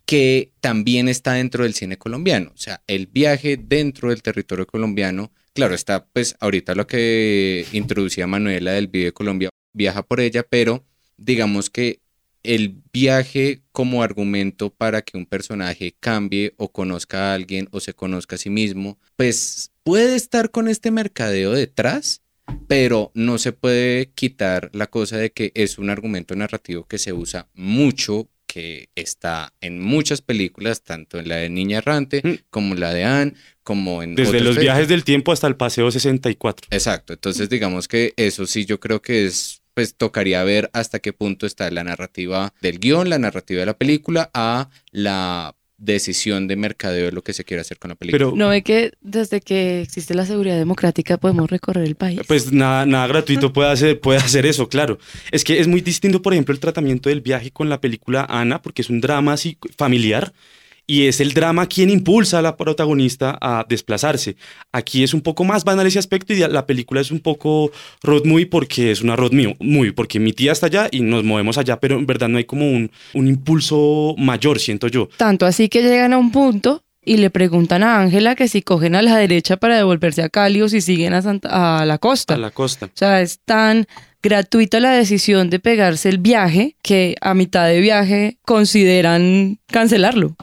[0.05, 2.53] que también está dentro del cine colombiano.
[2.55, 8.27] O sea, el viaje dentro del territorio colombiano, claro, está pues ahorita lo que introducía
[8.27, 10.85] Manuela del Vive Colombia, viaja por ella, pero
[11.17, 12.01] digamos que
[12.47, 17.95] el viaje como argumento para que un personaje cambie o conozca a alguien o se
[17.95, 22.23] conozca a sí mismo, pues puede estar con este mercadeo detrás,
[22.69, 27.13] pero no se puede quitar la cosa de que es un argumento narrativo que se
[27.13, 32.81] usa mucho, que está en muchas películas, tanto en la de Niña Errante como en
[32.81, 36.69] la de Anne, como en Desde los viajes del tiempo hasta el paseo 64.
[36.71, 41.13] Exacto, entonces digamos que eso sí yo creo que es, pues tocaría ver hasta qué
[41.13, 46.57] punto está la narrativa del guion, la narrativa de la película, a la decisión de
[46.57, 48.33] mercadeo de lo que se quiere hacer con la película.
[48.35, 52.23] ¿No ve que desde que existe la seguridad democrática podemos recorrer el país?
[52.27, 54.97] Pues nada, nada gratuito puede hacer, puede hacer eso, claro.
[55.31, 58.63] Es que es muy distinto, por ejemplo, el tratamiento del viaje con la película Ana,
[58.63, 60.33] porque es un drama así familiar
[60.87, 64.37] y es el drama quien impulsa a la protagonista a desplazarse.
[64.73, 67.73] Aquí es un poco más banal ese aspecto y la película es un poco
[68.03, 71.59] road movie porque es una road movie, porque mi tía está allá y nos movemos
[71.59, 75.09] allá, pero en verdad no hay como un, un impulso mayor, siento yo.
[75.17, 78.95] Tanto así que llegan a un punto y le preguntan a Ángela que si cogen
[78.97, 82.35] a la derecha para devolverse a Cali o si siguen a, Santa- a la costa.
[82.35, 82.87] A la costa.
[82.87, 83.87] O sea, es tan
[84.23, 90.37] gratuita la decisión de pegarse el viaje que a mitad de viaje consideran cancelarlo.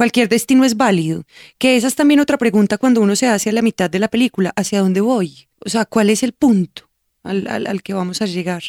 [0.00, 1.24] Cualquier destino es válido.
[1.58, 4.08] Que esa es también otra pregunta cuando uno se hace a la mitad de la
[4.08, 4.50] película.
[4.56, 5.46] ¿Hacia dónde voy?
[5.62, 6.88] O sea, ¿cuál es el punto
[7.22, 8.62] al, al- al que vamos a llegar?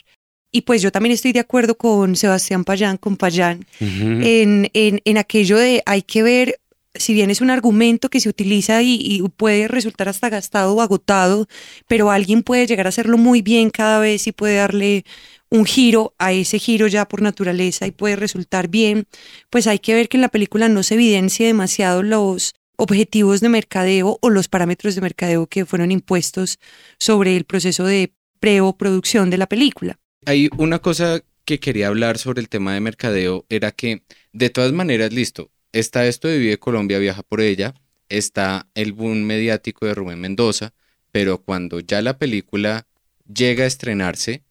[0.51, 5.17] Y pues yo también estoy de acuerdo con Sebastián Payán, con Payán, en, en, en
[5.17, 6.59] aquello de hay que ver,
[6.95, 10.81] si bien es un argumento que se utiliza y, y puede resultar hasta gastado o
[10.81, 11.47] agotado,
[11.87, 15.05] pero alguien puede llegar a hacerlo muy bien cada vez y puede darle
[15.51, 19.05] un giro a ese giro ya por naturaleza y puede resultar bien,
[19.49, 23.49] pues hay que ver que en la película no se evidencia demasiado los objetivos de
[23.49, 26.57] mercadeo o los parámetros de mercadeo que fueron impuestos
[26.97, 29.99] sobre el proceso de pre o producción de la película.
[30.25, 34.71] Hay una cosa que quería hablar sobre el tema de mercadeo, era que de todas
[34.71, 37.73] maneras, listo, está esto de Vive Colombia, viaja por ella,
[38.07, 40.73] está el boom mediático de Rubén Mendoza,
[41.11, 42.87] pero cuando ya la película
[43.31, 44.43] llega a estrenarse,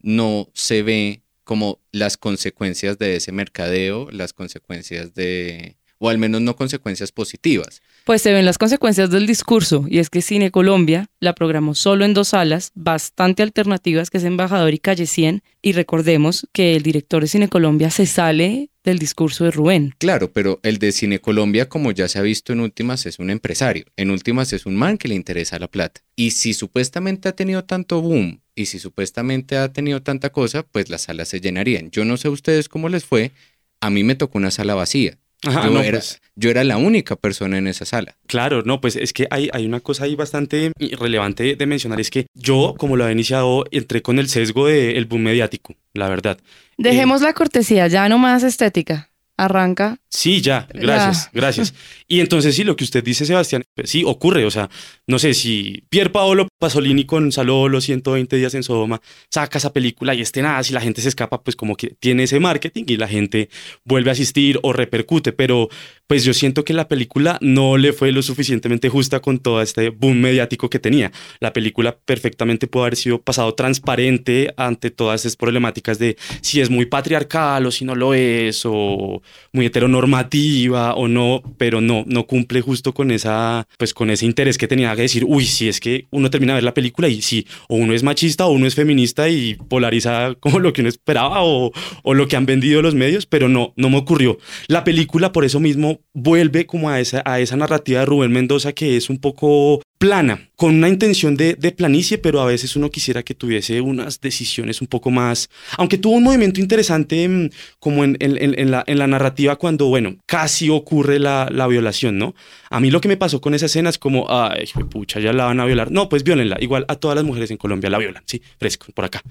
[0.00, 6.40] no se ve como las consecuencias de ese mercadeo, las consecuencias de, o al menos
[6.40, 7.82] no consecuencias positivas.
[8.06, 12.04] Pues se ven las consecuencias del discurso, y es que Cine Colombia la programó solo
[12.04, 16.84] en dos salas, bastante alternativas, que es Embajador y Calle 100, y recordemos que el
[16.84, 19.92] director de Cine Colombia se sale del discurso de Rubén.
[19.98, 23.28] Claro, pero el de Cine Colombia, como ya se ha visto en últimas, es un
[23.28, 23.86] empresario.
[23.96, 26.02] En últimas es un man que le interesa la plata.
[26.14, 30.90] Y si supuestamente ha tenido tanto boom y si supuestamente ha tenido tanta cosa, pues
[30.90, 31.90] las salas se llenarían.
[31.90, 33.32] Yo no sé ustedes cómo les fue.
[33.80, 35.18] A mí me tocó una sala vacía.
[35.44, 36.20] Ajá, yo, no, era, pues.
[36.34, 38.16] yo era la única persona en esa sala.
[38.26, 42.10] Claro, no, pues es que hay, hay una cosa ahí bastante relevante de mencionar, es
[42.10, 46.38] que yo, como lo había iniciado, entré con el sesgo del boom mediático, la verdad.
[46.78, 49.10] Dejemos la cortesía, ya no más estética.
[49.38, 51.74] Arranca Sí, ya, gracias, gracias.
[52.08, 54.70] Y entonces sí, lo que usted dice, Sebastián, pues sí, ocurre, o sea,
[55.08, 60.14] no sé si Pier Paolo Pasolini con Salolo, 120 días en Sodoma, saca esa película
[60.14, 62.96] y este nada, si la gente se escapa, pues como que tiene ese marketing y
[62.96, 63.48] la gente
[63.84, 65.68] vuelve a asistir o repercute, pero
[66.06, 69.88] pues yo siento que la película no le fue lo suficientemente justa con todo este
[69.90, 71.10] boom mediático que tenía.
[71.40, 76.70] La película perfectamente pudo haber sido pasado transparente ante todas esas problemáticas de si es
[76.70, 79.66] muy patriarcal o si no lo es, o muy
[80.06, 84.68] heteronormativa o no, pero no, no cumple justo con esa, pues con ese interés que
[84.68, 87.46] tenía de decir, uy, si es que uno termina de ver la película y si
[87.68, 91.42] o uno es machista o uno es feminista y polariza como lo que uno esperaba
[91.42, 94.38] o, o lo que han vendido los medios, pero no, no me ocurrió.
[94.68, 98.72] La película por eso mismo vuelve como a esa, a esa narrativa de Rubén Mendoza
[98.72, 102.90] que es un poco plana, con una intención de, de, planicie, pero a veces uno
[102.90, 108.04] quisiera que tuviese unas decisiones un poco más, aunque tuvo un movimiento interesante mm, como
[108.04, 112.34] en, en, la, en la, narrativa cuando, bueno, casi ocurre la, la, violación, ¿no?
[112.70, 115.46] A mí lo que me pasó con esa escena es como, ay, pucha, ya la
[115.46, 115.90] van a violar.
[115.90, 119.04] No, pues violenla, igual a todas las mujeres en Colombia la violan, sí, fresco, por
[119.04, 119.22] acá.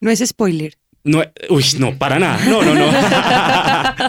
[0.00, 0.74] No es spoiler.
[1.06, 2.38] No, uy, no, para nada.
[2.46, 2.86] No, no, no.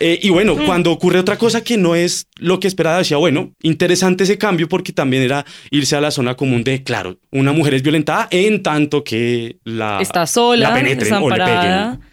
[0.00, 3.52] eh, y bueno, cuando ocurre otra cosa que no es lo que esperaba, decía, bueno,
[3.62, 7.72] interesante ese cambio porque también era irse a la zona común de, claro, una mujer
[7.72, 11.14] es violentada en tanto que la está sola, la penetren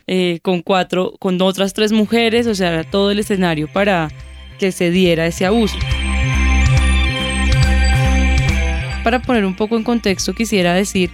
[0.07, 4.07] eh, con cuatro, con otras tres mujeres, o sea, todo el escenario para
[4.57, 5.77] que se diera ese abuso.
[9.03, 11.11] Para poner un poco en contexto, quisiera decir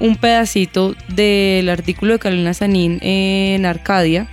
[0.00, 4.28] un pedacito del artículo de Carolina Sanín en Arcadia,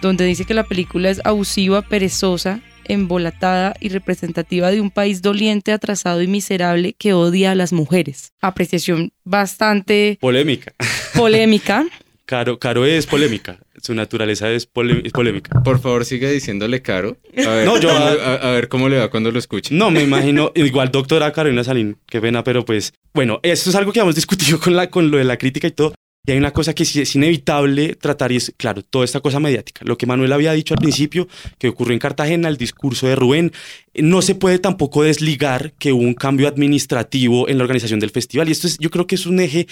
[0.00, 5.72] donde dice que la película es abusiva, perezosa, embolatada y representativa de un país doliente,
[5.72, 8.32] atrasado y miserable que odia a las mujeres.
[8.40, 10.72] Apreciación bastante polémica.
[11.14, 11.86] Polémica.
[12.24, 13.58] Caro, Caro es polémica.
[13.82, 15.62] Su naturaleza es, polé es, polémica.
[15.62, 17.16] Por favor, siga diciéndole Caro.
[17.36, 19.74] A ver, no, yo, a, ver cómo le va cuando lo escuche.
[19.74, 23.92] No, me imagino, igual doctora Carolina Salín, qué pena, pero pues, bueno, esto es algo
[23.92, 25.94] que hemos discutido con, la, con lo de la crítica y todo.
[26.28, 29.40] Y hay una cosa que sí es inevitable tratar y es, claro, toda esta cosa
[29.40, 29.82] mediática.
[29.86, 31.26] Lo que Manuel había dicho al principio,
[31.58, 33.50] que ocurrió en Cartagena, el discurso de Rubén,
[33.94, 38.46] no se puede tampoco desligar que hubo un cambio administrativo en la organización del festival.
[38.48, 39.68] Y esto es, yo creo que es un eje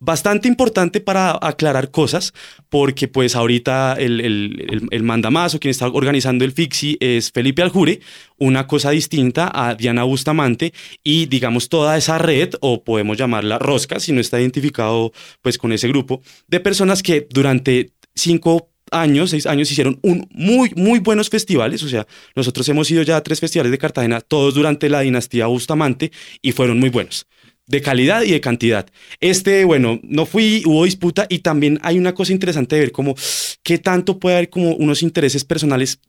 [0.00, 2.32] bastante importante para aclarar cosas,
[2.68, 7.62] porque pues ahorita el, el, el, el mandamazo, quien está organizando el Fixi, es Felipe
[7.62, 8.00] Aljure,
[8.38, 10.72] una cosa distinta a Diana Bustamante
[11.04, 15.72] y digamos toda esa red, o podemos llamarla rosca, si no está identificado pues con
[15.72, 21.30] ese grupo, de personas que durante cinco años, seis años, hicieron un muy, muy buenos
[21.30, 21.82] festivales.
[21.84, 25.46] O sea, nosotros hemos ido ya a tres festivales de Cartagena, todos durante la dinastía
[25.46, 26.10] Bustamante,
[26.42, 27.26] y fueron muy buenos
[27.70, 28.86] de calidad y de cantidad.
[29.20, 33.14] Este, bueno, no fui, hubo disputa y también hay una cosa interesante de ver como
[33.62, 36.00] qué tanto puede haber como unos intereses personales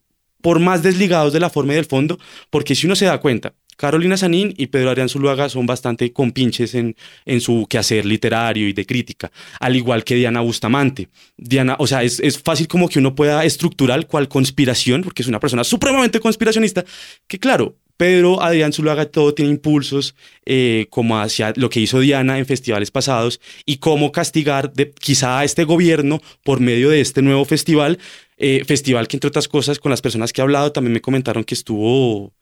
[0.41, 2.17] por más desligados de la forma y del fondo,
[2.49, 6.73] porque si uno se da cuenta, Carolina Sanín y Pedro Adrián Zuluaga son bastante compinches
[6.73, 6.95] en,
[7.25, 11.09] en su quehacer literario y de crítica, al igual que Diana Bustamante.
[11.37, 15.27] Diana, o sea, es, es fácil como que uno pueda estructurar cual conspiración, porque es
[15.27, 16.83] una persona supremamente conspiracionista,
[17.27, 20.15] que claro, Pedro Adrián Zuluaga todo tiene impulsos
[20.47, 25.37] eh, como hacia lo que hizo Diana en festivales pasados y cómo castigar de, quizá
[25.37, 27.99] a este gobierno por medio de este nuevo festival,
[28.37, 31.43] eh, festival que entre otras cosas con las personas que he hablado también me comentaron
[31.43, 32.33] que estuvo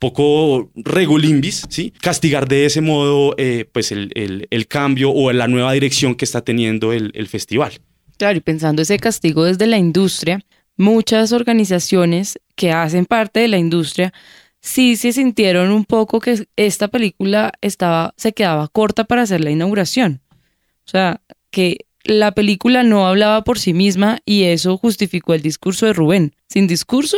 [0.00, 1.92] poco regulimbis, ¿sí?
[2.00, 6.24] Castigar de ese modo eh, pues el, el, el, cambio o la nueva dirección que
[6.24, 7.74] está teniendo el, el festival.
[8.18, 10.40] Claro, y pensando ese castigo desde la industria,
[10.76, 14.12] muchas organizaciones que hacen parte de la industria
[14.66, 19.52] sí se sintieron un poco que esta película estaba, se quedaba corta para hacer la
[19.52, 20.20] inauguración.
[20.84, 25.86] O sea, que la película no hablaba por sí misma y eso justificó el discurso
[25.86, 26.34] de Rubén.
[26.48, 27.16] Sin discurso,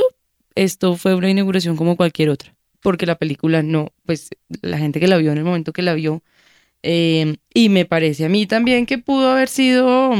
[0.55, 4.29] esto fue una inauguración como cualquier otra, porque la película no, pues
[4.61, 6.23] la gente que la vio en el momento que la vio,
[6.83, 10.13] eh, y me parece a mí también que pudo haber sido,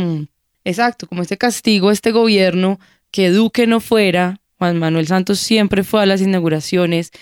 [0.65, 6.03] exacto, como este castigo este gobierno, que Duque no fuera, Juan Manuel Santos siempre fue
[6.03, 7.13] a las inauguraciones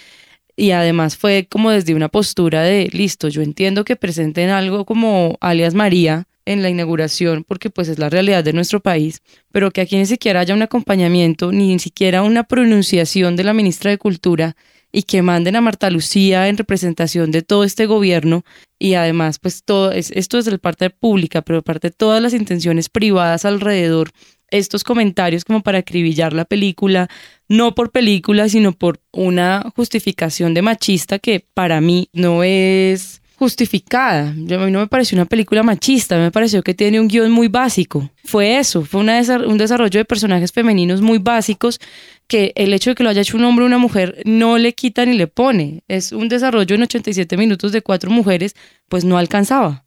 [0.57, 5.37] y además fue como desde una postura de, listo, yo entiendo que presenten algo como
[5.41, 9.21] alias María en la inauguración, porque pues es la realidad de nuestro país,
[9.53, 13.91] pero que aquí ni siquiera haya un acompañamiento, ni siquiera una pronunciación de la ministra
[13.91, 14.57] de Cultura
[14.93, 18.45] y que manden a Marta Lucía en representación de todo este gobierno
[18.79, 22.23] y además pues todo es, esto es de parte pública, pero de parte de todas
[22.23, 24.11] las intenciones privadas alrededor
[24.51, 27.09] estos comentarios como para acribillar la película,
[27.49, 34.35] no por película, sino por una justificación de machista que para mí no es justificada.
[34.37, 37.31] Yo, a mí no me pareció una película machista, me pareció que tiene un guion
[37.31, 38.11] muy básico.
[38.25, 41.79] Fue eso, fue un desarrollo de personajes femeninos muy básicos
[42.27, 44.75] que el hecho de que lo haya hecho un hombre o una mujer no le
[44.75, 45.85] quita ni le pone.
[45.87, 48.55] Es un desarrollo en 87 minutos de cuatro mujeres,
[48.89, 49.86] pues no alcanzaba.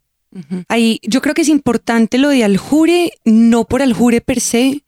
[0.67, 4.83] Ahí yo creo que es importante lo de Aljure, no por Aljure per se,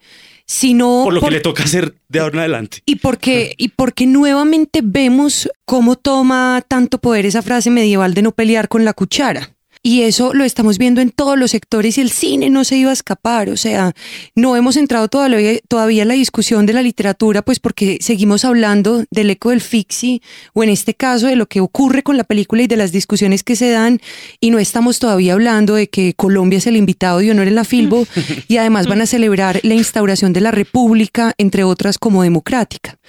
[0.45, 2.79] sino Por lo por- que le toca hacer de ahora en adelante.
[2.85, 8.31] y porque, y porque nuevamente vemos cómo toma tanto poder esa frase medieval de no
[8.33, 9.55] pelear con la cuchara.
[9.83, 12.91] Y eso lo estamos viendo en todos los sectores y el cine no se iba
[12.91, 13.49] a escapar.
[13.49, 13.93] O sea,
[14.35, 19.05] no hemos entrado todavía, todavía en la discusión de la literatura, pues porque seguimos hablando
[19.09, 20.21] del eco del fixi,
[20.53, 23.43] o en este caso de lo que ocurre con la película y de las discusiones
[23.43, 23.99] que se dan,
[24.39, 27.63] y no estamos todavía hablando de que Colombia es el invitado de honor en la
[27.63, 28.05] Filbo,
[28.47, 32.99] y además van a celebrar la instauración de la República, entre otras como democrática.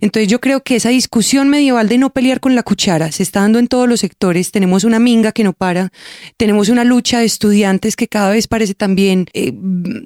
[0.00, 3.40] Entonces yo creo que esa discusión medieval de no pelear con la cuchara se está
[3.40, 4.50] dando en todos los sectores.
[4.50, 5.92] Tenemos una minga que no para,
[6.36, 9.52] tenemos una lucha de estudiantes que cada vez parece también, eh,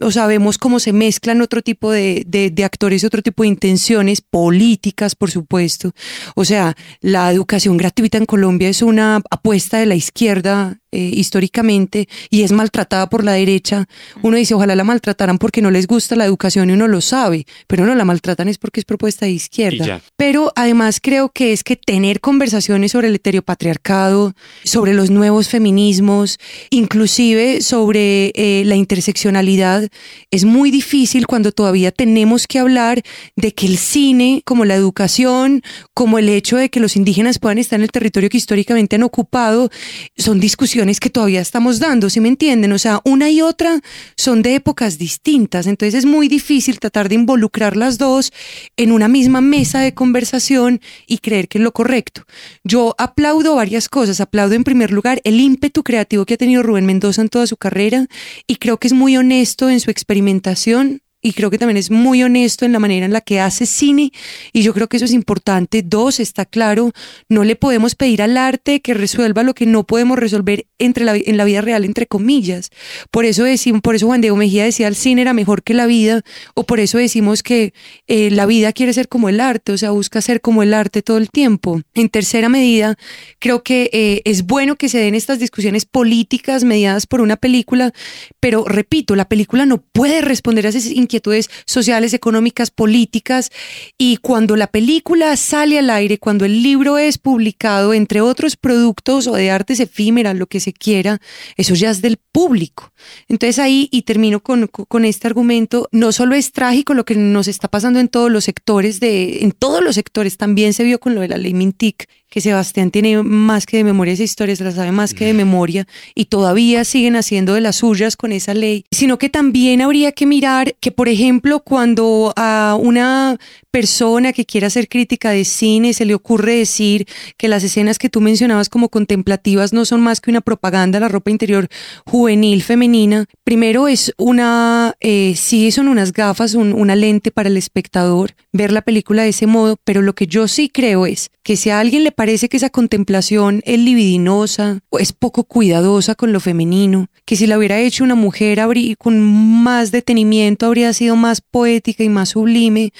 [0.00, 3.48] o sea, vemos cómo se mezclan otro tipo de, de- de actores, otro tipo de
[3.48, 5.92] intenciones políticas, por supuesto.
[6.34, 12.08] O sea, la educación gratuita en Colombia es una apuesta de la izquierda eh, históricamente
[12.30, 13.86] y es maltratada por la derecha.
[14.22, 17.46] Uno dice, ojalá la maltrataran porque no les gusta la educación y uno lo sabe,
[17.66, 20.00] pero no la maltratan es porque es propuesta de izquierda.
[20.16, 24.32] Pero además creo que es que tener conversaciones sobre el heteropatriarcado,
[24.64, 26.38] sobre los nuevos feminismos,
[26.70, 29.90] inclusive sobre eh, la interseccionalidad,
[30.30, 33.02] es muy difícil cuando todavía tenemos que hablar
[33.36, 37.58] de que el cine, como la educación, como el hecho de que los indígenas puedan
[37.58, 39.68] estar en el territorio que históricamente han ocupado,
[40.16, 42.72] son discusiones que todavía estamos dando, ¿sí me entienden?
[42.72, 43.80] O sea, una y otra
[44.16, 48.32] son de épocas distintas, entonces es muy difícil tratar de involucrar las dos
[48.76, 52.22] en una misma mesa de conversación y creer que es lo correcto.
[52.64, 56.86] Yo aplaudo varias cosas, aplaudo en primer lugar el ímpetu creativo que ha tenido Rubén
[56.86, 58.06] Mendoza en toda su carrera
[58.46, 61.02] y creo que es muy honesto en su experimentación.
[61.26, 64.12] Y creo que también es muy honesto en la manera en la que hace cine
[64.52, 65.82] y yo creo que eso es importante.
[65.82, 66.92] Dos, está claro,
[67.28, 71.16] no le podemos pedir al arte que resuelva lo que no podemos resolver entre la,
[71.16, 72.70] en la vida real, entre comillas.
[73.10, 75.86] Por eso decimos, por eso Juan Diego Mejía decía el cine era mejor que la
[75.86, 76.22] vida,
[76.54, 77.74] o por eso decimos que
[78.06, 81.02] eh, la vida quiere ser como el arte, o sea, busca ser como el arte
[81.02, 81.80] todo el tiempo.
[81.94, 82.94] En tercera medida,
[83.40, 87.92] creo que eh, es bueno que se den estas discusiones políticas mediadas por una película,
[88.38, 91.15] pero repito, la película no puede responder a esas inquietudes
[91.64, 93.50] sociales, económicas, políticas,
[93.98, 99.26] y cuando la película sale al aire, cuando el libro es publicado, entre otros productos
[99.26, 101.20] o de artes efímeras, lo que se quiera,
[101.56, 102.92] eso ya es del público.
[103.28, 107.48] Entonces ahí, y termino con, con este argumento, no solo es trágico lo que nos
[107.48, 111.14] está pasando en todos los sectores, de, en todos los sectores, también se vio con
[111.14, 114.64] lo de la ley Mintic, que Sebastián tiene más que de memoria esa historia, se
[114.64, 118.54] la sabe más que de memoria, y todavía siguen haciendo de las suyas con esa
[118.54, 123.38] ley, sino que también habría que mirar que, por ejemplo, cuando a una
[123.80, 128.08] persona que quiera hacer crítica de cine se le ocurre decir que las escenas que
[128.08, 131.68] tú mencionabas como contemplativas no son más que una propaganda, la ropa interior
[132.06, 137.58] juvenil femenina, primero es una, eh, sí son unas gafas, un- una lente para el
[137.58, 141.56] espectador ver la película de ese modo, pero lo que yo sí creo es que
[141.56, 146.32] si a alguien le parece que esa contemplación es libidinosa o es poco cuidadosa con
[146.32, 148.58] lo femenino, que si la hubiera hecho una mujer
[148.98, 152.92] con más detenimiento habría sido más poética y más sublime,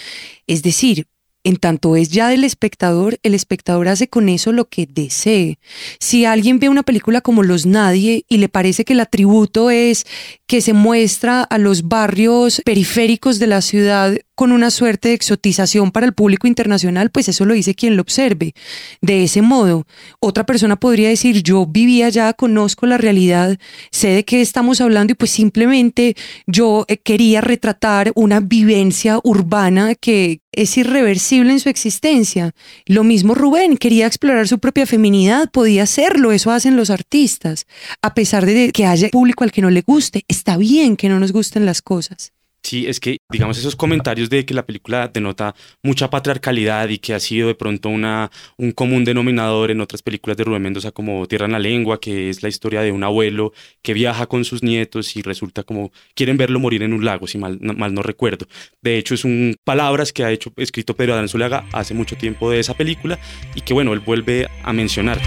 [0.46, 1.06] es decir,
[1.46, 5.60] en tanto es ya del espectador, el espectador hace con eso lo que desee.
[6.00, 10.06] Si alguien ve una película como Los Nadie y le parece que el atributo es
[10.48, 15.90] que se muestra a los barrios periféricos de la ciudad con una suerte de exotización
[15.90, 18.54] para el público internacional, pues eso lo dice quien lo observe.
[19.00, 19.86] De ese modo,
[20.20, 23.58] otra persona podría decir, yo vivía allá, conozco la realidad,
[23.90, 29.94] sé de qué estamos hablando y pues simplemente yo eh, quería retratar una vivencia urbana
[29.94, 32.54] que es irreversible en su existencia.
[32.84, 37.66] Lo mismo Rubén, quería explorar su propia feminidad, podía hacerlo, eso hacen los artistas.
[38.02, 41.18] A pesar de que haya público al que no le guste, está bien que no
[41.18, 42.35] nos gusten las cosas.
[42.66, 47.14] Sí, es que, digamos, esos comentarios de que la película denota mucha patriarcalidad y que
[47.14, 51.28] ha sido de pronto una, un común denominador en otras películas de Rubén Mendoza como
[51.28, 53.52] Tierra en la Lengua, que es la historia de un abuelo
[53.82, 57.38] que viaja con sus nietos y resulta como quieren verlo morir en un lago, si
[57.38, 58.46] mal, no- recuerdo.
[58.82, 62.50] De hecho, es un palabras que ha hecho escrito Pedro Adán Zulaga hace mucho tiempo
[62.50, 63.16] de esa película
[63.54, 65.20] y que, bueno, él vuelve a mencionar.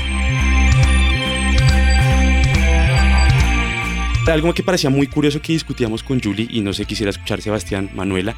[4.27, 7.89] Algo que parecía muy curioso que discutíamos con Julie y no sé, quisiera escuchar Sebastián,
[7.95, 8.35] Manuela,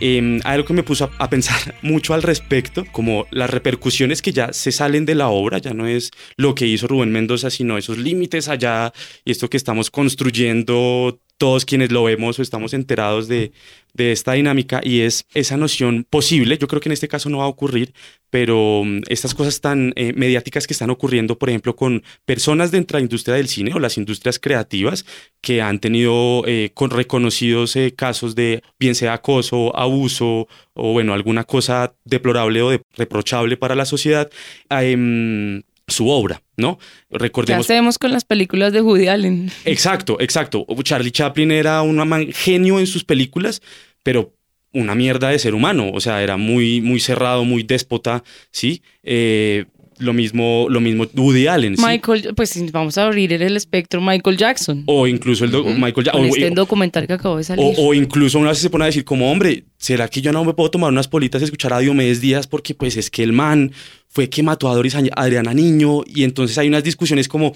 [0.00, 4.32] hay algo que me puso a, a pensar mucho al respecto, como las repercusiones que
[4.32, 7.78] ya se salen de la obra, ya no es lo que hizo Rubén Mendoza, sino
[7.78, 8.92] esos límites allá
[9.24, 13.52] y esto que estamos construyendo todos quienes lo vemos o estamos enterados de,
[13.94, 17.38] de esta dinámica y es esa noción posible, yo creo que en este caso no
[17.38, 17.92] va a ocurrir,
[18.30, 22.96] pero mm, estas cosas tan eh, mediáticas que están ocurriendo, por ejemplo, con personas dentro
[22.96, 25.04] de la industria del cine o las industrias creativas
[25.40, 31.12] que han tenido eh, con reconocidos eh, casos de bien sea acoso, abuso o bueno,
[31.12, 34.30] alguna cosa deplorable o de- reprochable para la sociedad,
[34.70, 35.62] em,
[35.92, 36.78] su obra, ¿no?
[37.10, 39.50] ¿Qué Recordemos hacemos con las películas de Woody Allen?
[39.64, 40.66] Exacto, exacto.
[40.82, 43.62] Charlie Chaplin era un genio en sus películas,
[44.02, 44.34] pero
[44.72, 45.90] una mierda de ser humano.
[45.92, 48.82] O sea, era muy, muy cerrado, muy déspota, ¿sí?
[49.02, 49.66] Eh,
[50.02, 51.82] lo mismo, lo mismo Woody Allen, ¿sí?
[51.84, 54.82] Michael, pues vamos a abrir el espectro, Michael Jackson.
[54.86, 57.64] O incluso el do- Michael Ja- Con o- este documental que acabo de salir.
[57.64, 60.44] o, o incluso una vez se pone a decir como, hombre, ¿será que yo no
[60.44, 62.46] me puedo tomar unas politas y escuchar a Diomedes Díaz?
[62.46, 63.72] Porque pues es que el man
[64.08, 67.54] fue que mató a Doris Adriana Niño y entonces hay unas discusiones como,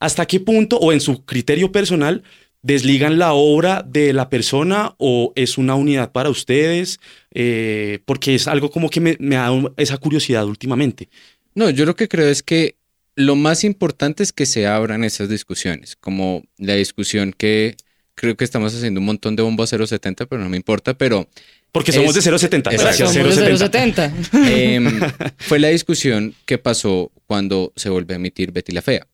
[0.00, 2.22] ¿hasta qué punto o en su criterio personal
[2.64, 6.98] desligan la obra de la persona o es una unidad para ustedes?
[7.34, 11.08] Eh, porque es algo como que me, me ha dado esa curiosidad últimamente.
[11.54, 12.76] No, yo lo que creo es que
[13.14, 17.76] lo más importante es que se abran esas discusiones, como la discusión que
[18.14, 21.28] creo que estamos haciendo un montón de bombo a 070, pero no me importa, pero...
[21.70, 22.82] Porque somos de 070, Exacto.
[22.82, 24.10] gracias, Somos de 070.
[24.10, 24.50] 070.
[24.50, 25.00] Em,
[25.38, 29.06] fue la discusión que pasó cuando se volvió a emitir Betty la Fea,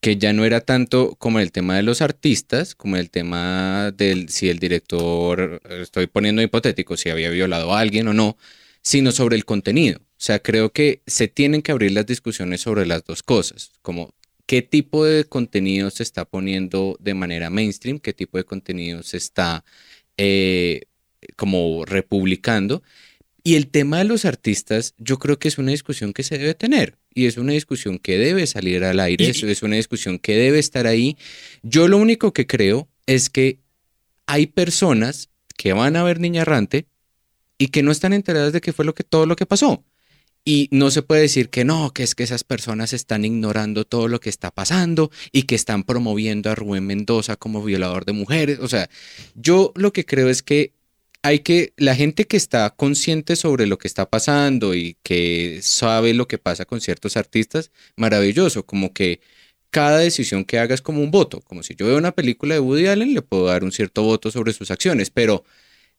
[0.00, 4.28] que ya no era tanto como el tema de los artistas, como el tema del
[4.28, 8.36] si el director, estoy poniendo hipotético, si había violado a alguien o no,
[8.86, 9.98] sino sobre el contenido.
[9.98, 14.14] O sea, creo que se tienen que abrir las discusiones sobre las dos cosas, como
[14.46, 19.16] qué tipo de contenido se está poniendo de manera mainstream, qué tipo de contenido se
[19.16, 19.64] está
[20.16, 20.82] eh,
[21.34, 22.84] como republicando.
[23.42, 26.54] Y el tema de los artistas, yo creo que es una discusión que se debe
[26.54, 30.36] tener y es una discusión que debe salir al aire, Y- es una discusión que
[30.36, 31.16] debe estar ahí.
[31.64, 33.58] Yo lo único que creo es que
[34.26, 36.86] hay personas que van a ver Niña Errante
[37.58, 39.84] y que no están enteradas de qué fue lo que todo lo que pasó.
[40.44, 44.06] Y no se puede decir que no, que es que esas personas están ignorando todo
[44.06, 48.60] lo que está pasando y que están promoviendo a Rubén Mendoza como violador de mujeres.
[48.60, 48.88] O sea,
[49.34, 50.72] yo lo que creo es que
[51.22, 56.14] hay que, la gente que está consciente sobre lo que está pasando y que sabe
[56.14, 59.20] lo que pasa con ciertos artistas, maravilloso, como que
[59.70, 62.60] cada decisión que haga es como un voto, como si yo veo una película de
[62.60, 65.44] Woody Allen, le puedo dar un cierto voto sobre sus acciones, pero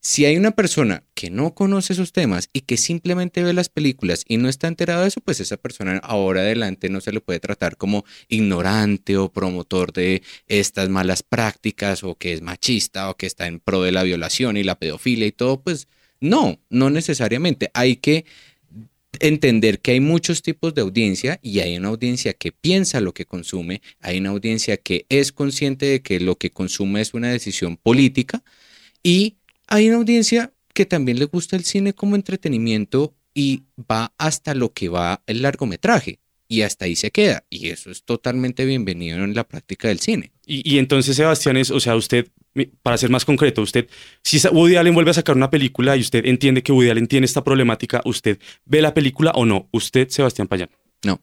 [0.00, 4.24] si hay una persona que no conoce esos temas y que simplemente ve las películas
[4.28, 7.40] y no está enterado de eso, pues esa persona ahora adelante no se le puede
[7.40, 13.26] tratar como ignorante o promotor de estas malas prácticas o que es machista o que
[13.26, 15.88] está en pro de la violación y la pedofilia y todo, pues
[16.20, 17.70] no, no necesariamente.
[17.74, 18.24] Hay que
[19.20, 23.26] entender que hay muchos tipos de audiencia y hay una audiencia que piensa lo que
[23.26, 27.76] consume, hay una audiencia que es consciente de que lo que consume es una decisión
[27.76, 28.44] política
[29.02, 29.37] y
[29.68, 34.72] hay una audiencia que también le gusta el cine como entretenimiento y va hasta lo
[34.72, 39.34] que va el largometraje y hasta ahí se queda y eso es totalmente bienvenido en
[39.34, 40.32] la práctica del cine.
[40.46, 42.28] Y, y entonces, Sebastián, es, o sea, usted,
[42.82, 43.86] para ser más concreto, usted,
[44.22, 47.26] si Woody Allen vuelve a sacar una película y usted entiende que Woody Allen tiene
[47.26, 49.68] esta problemática, ¿usted ve la película o no?
[49.72, 50.70] Usted, Sebastián Payán.
[51.04, 51.20] No.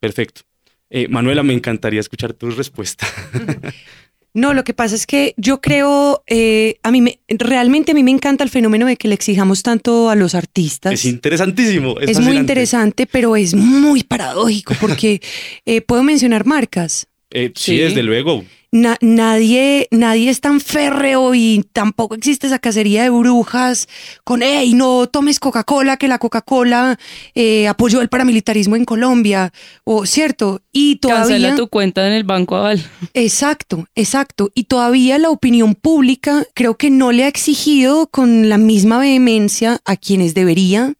[0.00, 0.42] Perfecto.
[0.90, 3.06] Eh, Manuela, me encantaría escuchar tu respuesta.
[4.34, 8.02] No, lo que pasa es que yo creo, eh, a mí me, realmente a mí
[8.02, 10.92] me encanta el fenómeno de que le exijamos tanto a los artistas.
[10.92, 12.00] es interesantísimo.
[12.00, 15.22] Es, Es muy interesante, pero es muy paradójico porque
[15.66, 17.06] eh, puedo mencionar marcas.
[17.34, 17.78] Eh, sí, Sí.
[17.78, 18.44] desde luego.
[18.70, 23.86] Na- nadie, nadie es tan férreo y tampoco existe esa cacería de brujas
[24.24, 26.98] con, hey, no tomes Coca-Cola, que la Coca-Cola
[27.36, 29.52] eh, apoyó el paramilitarismo en Colombia,
[29.84, 31.22] o cierto, y todavía...
[31.22, 32.84] Cancela tu cuenta en el Banco Aval.
[33.14, 34.50] Exacto, exacto.
[34.56, 39.80] Y todavía la opinión pública creo que no le ha exigido con la misma vehemencia
[39.84, 40.94] a quienes debería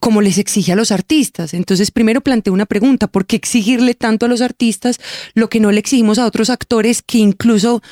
[0.00, 1.54] como les exige a los artistas.
[1.54, 4.98] Entonces, primero planteo una pregunta, ¿por qué exigirle tanto a los artistas
[5.34, 7.82] lo que no le exigimos a otros actores que incluso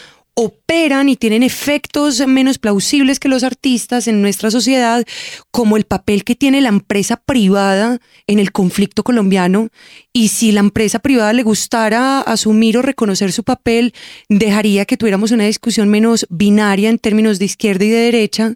[0.41, 5.05] operan y tienen efectos menos plausibles que los artistas en nuestra sociedad,
[5.51, 9.71] como el papel que tiene la empresa privada en el conflicto colombiano.
[10.13, 13.93] Y si la empresa privada le gustara asumir o reconocer su papel,
[14.29, 18.55] dejaría que tuviéramos una discusión menos binaria en términos de izquierda y de derecha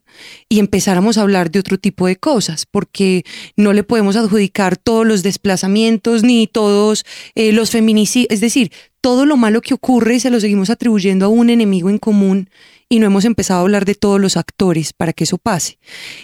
[0.48, 3.24] y empezáramos a hablar de otro tipo de cosas, porque
[3.56, 7.04] no le podemos adjudicar todos los desplazamientos ni todos
[7.34, 8.70] eh, los feminicidios, es decir,
[9.03, 12.48] todo lo malo que ocurre se lo seguimos atribuyendo a un enemigo en común
[12.88, 15.78] y no hemos empezado a hablar de todos los actores para que eso pase.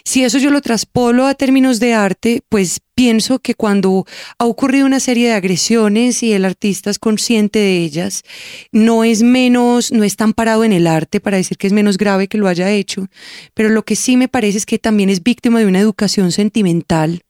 [0.04, 4.06] Si eso yo lo traspolo a términos de arte, pues pienso que cuando
[4.38, 8.22] ha ocurrido una serie de agresiones y el artista es consciente de ellas,
[8.70, 11.98] no es menos, no es tan parado en el arte para decir que es menos
[11.98, 13.08] grave que lo haya hecho,
[13.54, 17.22] pero lo que sí me parece es que también es víctima de una educación sentimental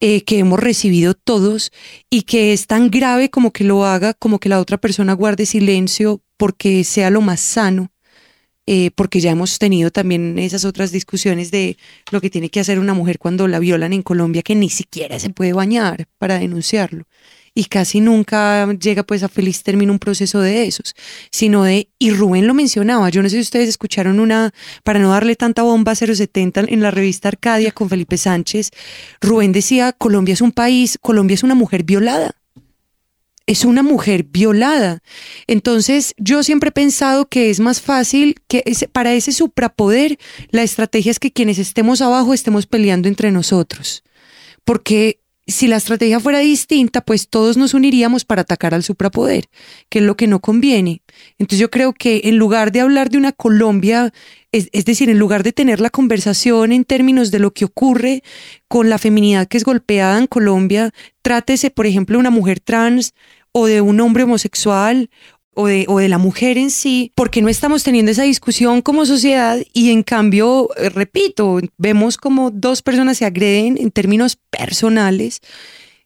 [0.00, 1.72] eh, que hemos recibido todos
[2.10, 5.46] y que es tan grave como que lo haga, como que la otra persona guarde
[5.46, 7.90] silencio porque sea lo más sano.
[8.66, 11.76] eh, porque ya hemos tenido también esas otras discusiones de
[12.10, 15.18] lo que tiene que hacer una mujer cuando la violan en Colombia, que ni siquiera
[15.20, 17.04] se puede bañar para denunciarlo.
[17.58, 20.94] Y casi nunca llega pues a feliz término un proceso de esos,
[21.30, 24.52] sino de, y Rubén lo mencionaba, yo no sé si ustedes escucharon una,
[24.84, 28.72] para no darle tanta bomba a 070 en la revista Arcadia con Felipe Sánchez,
[29.22, 32.36] Rubén decía, Colombia es un país, Colombia es una mujer violada
[33.46, 35.02] es una mujer violada.
[35.46, 40.18] Entonces, yo siempre he pensado que es más fácil que para ese suprapoder,
[40.50, 44.02] la estrategia es que quienes estemos abajo estemos peleando entre nosotros.
[44.64, 49.48] Porque si la estrategia fuera distinta, pues todos nos uniríamos para atacar al suprapoder,
[49.88, 51.02] que es lo que no conviene.
[51.38, 54.12] Entonces yo creo que en lugar de hablar de una Colombia,
[54.50, 58.22] es, decir, en lugar de tener la conversación en términos de lo que ocurre
[58.66, 60.92] con la feminidad que es golpeada en Colombia,
[61.22, 63.14] trátese, por ejemplo, de una mujer trans
[63.52, 65.10] o de un hombre homosexual
[65.56, 69.06] o de, o de la mujer en sí, porque no estamos teniendo esa discusión como
[69.06, 75.40] sociedad y en cambio, eh, repito, vemos como dos personas se agreden en términos personales,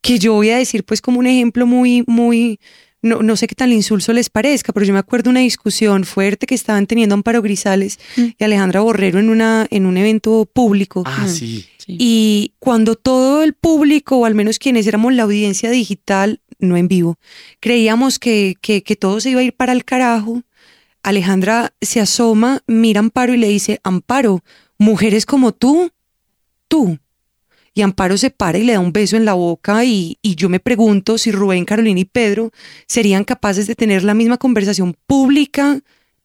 [0.02, 2.60] que yo voy a decir pues como un ejemplo muy, muy,
[3.02, 6.04] no, no sé qué tan insulso les parezca, pero yo me acuerdo de una discusión
[6.04, 11.02] fuerte que estaban teniendo Amparo Grisales y Alejandra Borrero en, una, en un evento público.
[11.04, 11.66] Ah, sí.
[11.88, 16.88] Y cuando todo el público, o al menos quienes éramos la audiencia digital, no en
[16.88, 17.18] vivo,
[17.60, 20.42] creíamos que, que, que todo se iba a ir para el carajo,
[21.02, 24.42] Alejandra se asoma, mira a Amparo y le dice, Amparo,
[24.78, 25.90] mujeres como tú,
[26.68, 26.98] tú.
[27.72, 30.48] Y Amparo se para y le da un beso en la boca y, y yo
[30.48, 32.50] me pregunto si Rubén, Carolina y Pedro
[32.86, 35.80] serían capaces de tener la misma conversación pública,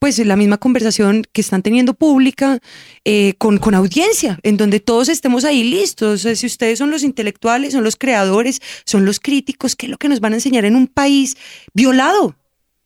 [0.05, 2.59] pues la misma conversación que están teniendo pública
[3.05, 6.21] eh, con, con audiencia, en donde todos estemos ahí listos.
[6.21, 10.07] Si ustedes son los intelectuales, son los creadores, son los críticos, ¿qué es lo que
[10.07, 11.37] nos van a enseñar en un país
[11.73, 12.35] violado?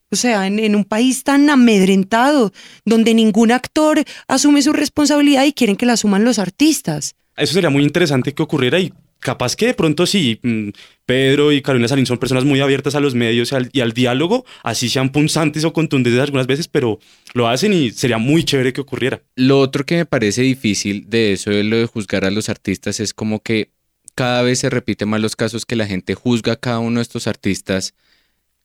[0.09, 2.53] O sea, en, en un país tan amedrentado,
[2.86, 7.15] donde ningún actor asume su responsabilidad y quieren que la asuman los artistas.
[7.36, 10.70] Eso sería muy interesante que ocurriera y capaz que de pronto sí, mm,
[11.05, 14.89] Pedro y Carolina Salín son personas muy abiertas a los medios y al, diálogo, así
[14.89, 16.99] sean punzantes o contundentes algunas veces, pero
[17.34, 19.22] lo hacen y sería muy chévere que ocurriera.
[19.36, 22.99] Lo otro que me parece difícil de eso, de lo de juzgar a los artistas,
[22.99, 23.72] es como que
[24.15, 27.03] cada vez se repiten más los casos que la gente juzga a cada uno de
[27.03, 27.93] estos artistas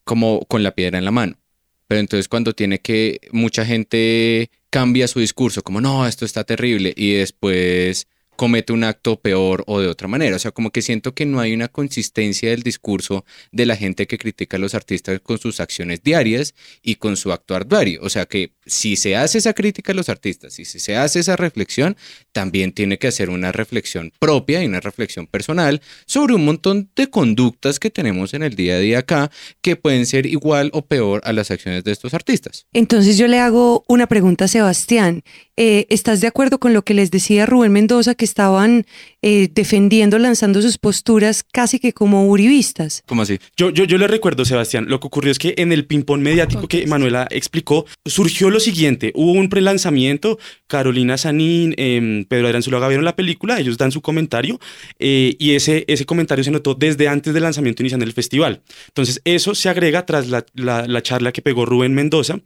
[0.05, 1.39] como con la piedra en la mano.
[1.87, 6.93] Pero entonces cuando tiene que, mucha gente cambia su discurso, como no, esto está terrible,
[6.97, 8.07] y después
[8.37, 10.37] comete un acto peor o de otra manera.
[10.37, 14.07] O sea, como que siento que no hay una consistencia del discurso de la gente
[14.07, 18.01] que critica a los artistas con sus acciones diarias y con su actuar diario.
[18.03, 21.21] O sea, que si se hace esa crítica a los artistas y si se hace
[21.21, 21.97] esa reflexión,
[22.33, 27.09] también tiene que hacer una reflexión propia y una reflexión personal sobre un montón de
[27.09, 31.21] conductas que tenemos en el día a día acá que pueden ser igual o peor
[31.25, 32.67] a las acciones de estos artistas.
[32.73, 35.23] Entonces yo le hago una pregunta a Sebastián.
[35.57, 38.87] Eh, ¿Estás de acuerdo con lo que les decía Rubén Mendoza, que estaban
[39.23, 43.05] eh, defendiendo, lanzando sus posturas casi que como uribistas?
[43.07, 43.39] ¿Cómo así?
[43.57, 46.67] Yo, yo, yo le recuerdo, Sebastián, lo que ocurrió es que en el ping-pong mediático
[46.67, 52.89] que Manuela explicó, surgió lo siguiente, hubo un prelanzamiento, Carolina Sanín, eh, Pedro Adrián Zuluaga
[52.89, 54.59] vieron la película, ellos dan su comentario
[54.99, 58.63] eh, y ese, ese comentario se notó desde antes del lanzamiento inicial del festival.
[58.89, 62.41] Entonces eso se agrega tras la, la, la charla que pegó Rubén Mendoza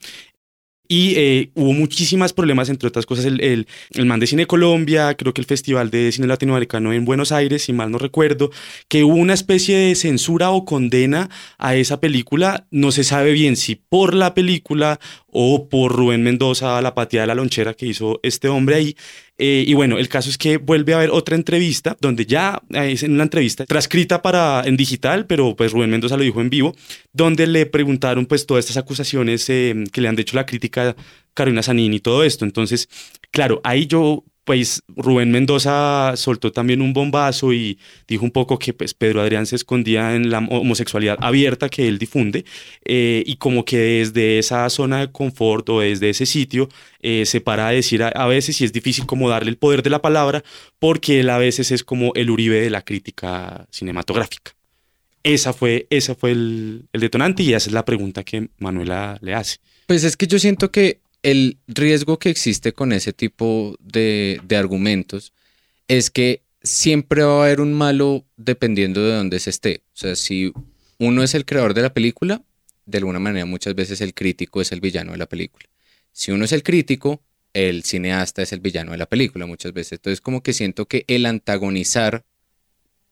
[0.88, 5.14] y eh, hubo muchísimas problemas, entre otras cosas, el, el, el, Man de Cine Colombia,
[5.14, 8.50] creo que el Festival de Cine Latinoamericano en Buenos Aires, si mal no recuerdo,
[8.88, 11.28] que hubo una especie de censura o condena
[11.58, 12.66] a esa película.
[12.70, 17.26] No se sabe bien si por la película o por Rubén Mendoza, la patía de
[17.26, 18.96] la lonchera que hizo este hombre ahí.
[19.38, 23.04] Eh, y bueno, el caso es que vuelve a haber otra entrevista, donde ya es
[23.04, 26.74] en una entrevista transcrita para, en digital, pero pues Rubén Mendoza lo dijo en vivo,
[27.12, 30.96] donde le preguntaron pues todas estas acusaciones eh, que le han hecho la crítica
[31.34, 32.44] Carolina Sanín y todo esto.
[32.44, 32.88] Entonces,
[33.30, 38.72] claro, ahí yo pues Rubén Mendoza soltó también un bombazo y dijo un poco que
[38.72, 42.46] pues Pedro Adrián se escondía en la homosexualidad abierta que él difunde
[42.86, 46.70] eh, y como que desde esa zona de confort o desde ese sitio
[47.02, 49.90] eh, se para a decir a, veces y es difícil como darle el poder de
[49.90, 50.42] la palabra
[50.78, 54.52] porque él a veces es como el Uribe de la crítica cinematográfica.
[55.24, 59.58] Esa fue, esa fue el detonante y esa es la pregunta que Manuela le hace.
[59.86, 64.56] Pues es que yo siento que el riesgo que existe con ese tipo de, de
[64.56, 65.32] argumentos
[65.88, 69.82] es que siempre va a haber un malo dependiendo de dónde se esté.
[69.94, 70.52] O sea, si
[70.98, 72.42] uno es el creador de la película,
[72.86, 75.66] de alguna manera muchas veces el crítico es el villano de la película.
[76.12, 79.92] Si uno es el crítico, el cineasta es el villano de la película muchas veces.
[79.92, 82.24] Entonces como que siento que el antagonizar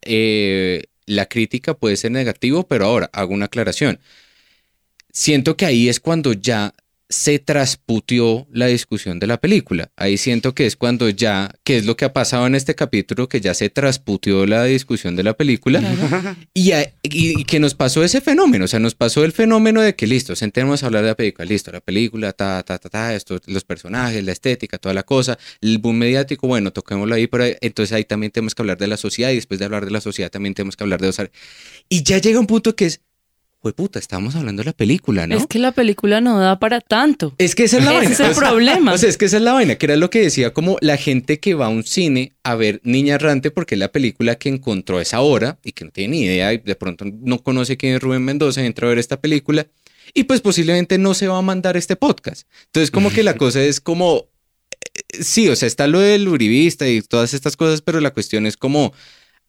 [0.02, 4.00] eh, la crítica puede ser negativo, pero ahora hago una aclaración.
[5.12, 6.74] Siento que ahí es cuando ya
[7.08, 9.90] se trasputió la discusión de la película.
[9.96, 13.28] Ahí siento que es cuando ya, que es lo que ha pasado en este capítulo,
[13.28, 15.80] que ya se trasputió la discusión de la película
[16.52, 19.82] y, a- y- y que nos pasó ese fenómeno, o sea, nos pasó el fenómeno
[19.82, 22.88] de que listo, sentémonos a hablar de la película, listo, la película, ta, ta, ta,
[22.88, 27.26] ta, esto, los personajes, la estética, toda la cosa, el boom mediático, bueno, toquémoslo ahí,
[27.28, 29.92] pero entonces ahí también tenemos que hablar de la sociedad y después de hablar de
[29.92, 31.20] la sociedad también tenemos que hablar de los...
[31.88, 33.00] Y ya llega un punto que es,
[33.66, 35.36] pues puta, estamos hablando de la película, ¿no?
[35.36, 37.34] Es que la película no da para tanto.
[37.38, 38.12] Es que esa es la Ese vaina.
[38.12, 38.92] es el problema.
[38.92, 40.96] O sea, es que esa es la vaina, que era lo que decía como la
[40.96, 44.50] gente que va a un cine a ver Niña Errante porque es la película que
[44.50, 47.96] encontró esa hora y que no tiene ni idea y de pronto no conoce quién
[47.96, 49.66] es Rubén Mendoza y entra a ver esta película
[50.14, 52.46] y pues posiblemente no se va a mandar este podcast.
[52.66, 54.26] Entonces como que la cosa es como,
[54.80, 58.46] eh, sí, o sea, está lo del uribista y todas estas cosas, pero la cuestión
[58.46, 58.92] es como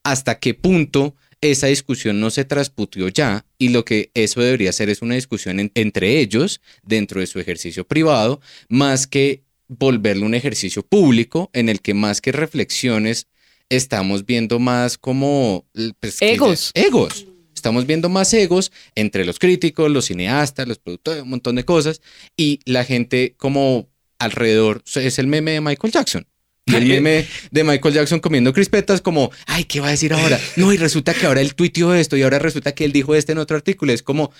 [0.03, 4.89] hasta qué punto esa discusión no se trasputió ya y lo que eso debería ser
[4.89, 10.33] es una discusión en- entre ellos dentro de su ejercicio privado, más que volverlo un
[10.33, 13.27] ejercicio público en el que más que reflexiones
[13.69, 15.65] estamos viendo más como
[15.99, 16.71] pues, Egos.
[16.73, 17.27] egos.
[17.53, 22.01] Estamos viendo más egos entre los críticos, los cineastas, los productores, un montón de cosas
[22.37, 26.27] y la gente como alrededor es el meme de Michael Jackson.
[26.67, 30.39] Y el meme de Michael Jackson comiendo crispetas como, ay, ¿qué va a decir ahora?
[30.55, 33.31] No, y resulta que ahora él tuiteó esto y ahora resulta que él dijo este
[33.31, 33.93] en otro artículo.
[33.93, 34.31] Es como,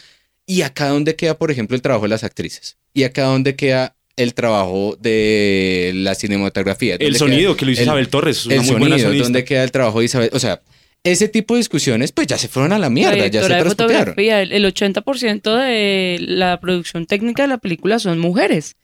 [0.45, 2.77] ¿y acá dónde queda, por ejemplo, el trabajo de las actrices?
[2.93, 6.95] ¿Y acá dónde queda el trabajo de la cinematografía?
[6.95, 8.85] El ¿Dónde sonido queda que lo hizo el- Isabel Torres, es una el muy buena
[8.95, 9.23] sonido, sonista.
[9.23, 10.29] ¿dónde queda el trabajo de Isabel?
[10.33, 10.61] O sea,
[11.03, 13.63] ese tipo de discusiones pues ya se fueron a la mierda, la ya se de
[13.63, 18.75] fotografía, el el 80% de la producción técnica de la película son mujeres.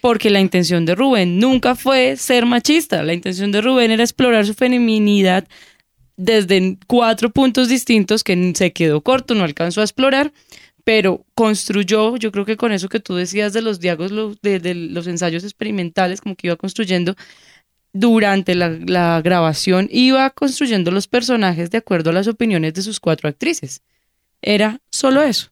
[0.00, 3.02] Porque la intención de Rubén nunca fue ser machista.
[3.02, 5.46] La intención de Rubén era explorar su feminidad
[6.16, 10.32] desde cuatro puntos distintos que se quedó corto, no alcanzó a explorar,
[10.84, 14.74] pero construyó, yo creo que con eso que tú decías de los diálogos, lo- de,
[14.74, 17.16] los ensayos experimentales, como que iba construyendo
[17.92, 23.28] durante la, grabación, iba construyendo los personajes de acuerdo a las opiniones de sus cuatro
[23.28, 23.82] actrices.
[24.42, 25.50] Era solo eso.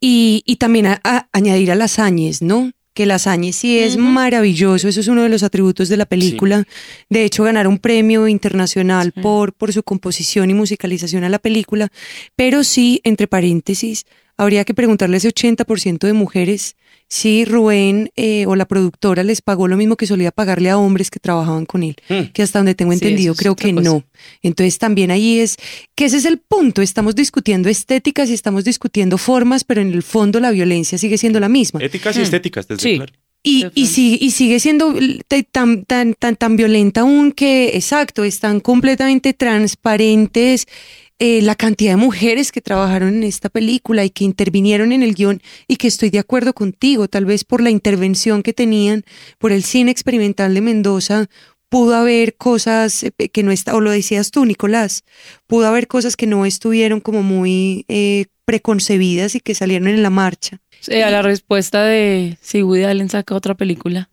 [0.00, 2.72] Y, también a- añadir a las Áñez, ¿no?
[2.98, 6.64] Que las Áñez sí es maravilloso, eso es uno de los atributos de la película.
[7.08, 11.92] De hecho, ganar un premio internacional por, por su composición y musicalización a la película.
[12.34, 14.04] Pero sí, entre paréntesis,
[14.38, 16.76] habría que preguntarle a ese 80% de mujeres
[17.10, 21.10] si Rubén eh, o la productora les pagó lo mismo que solía pagarle a hombres
[21.10, 21.96] que trabajaban con él.
[22.34, 23.82] Que hasta donde tengo entendido, creo que cosa.
[23.82, 24.04] no.
[24.42, 25.56] Entonces también ahí es
[25.94, 26.82] que ese es el punto.
[26.82, 31.40] Estamos discutiendo estéticas y estamos discutiendo formas, pero en el fondo la violencia sigue siendo
[31.40, 31.80] la misma.
[31.82, 32.22] Éticas y Mm.
[32.22, 32.96] estéticas, desde Sí.
[32.96, 33.12] claro.
[33.42, 34.94] Y, y, sigue, y sigue siendo
[35.52, 40.66] tan, tan, tan, tan violenta aún que, exacto, están completamente transparentes
[41.18, 45.14] eh, la cantidad de mujeres que trabajaron en esta película y que intervinieron en el
[45.14, 49.04] guion y que estoy de acuerdo contigo, tal vez por la intervención que tenían,
[49.38, 51.26] por el cine experimental de Mendoza,
[51.68, 55.02] pudo haber cosas eh, que no está, o lo decías tú, Nicolás,
[55.46, 60.10] pudo haber cosas que no estuvieron como muy eh, preconcebidas y que salieron en la
[60.10, 60.60] marcha.
[60.88, 64.08] A la respuesta de si Woody Allen saca otra película.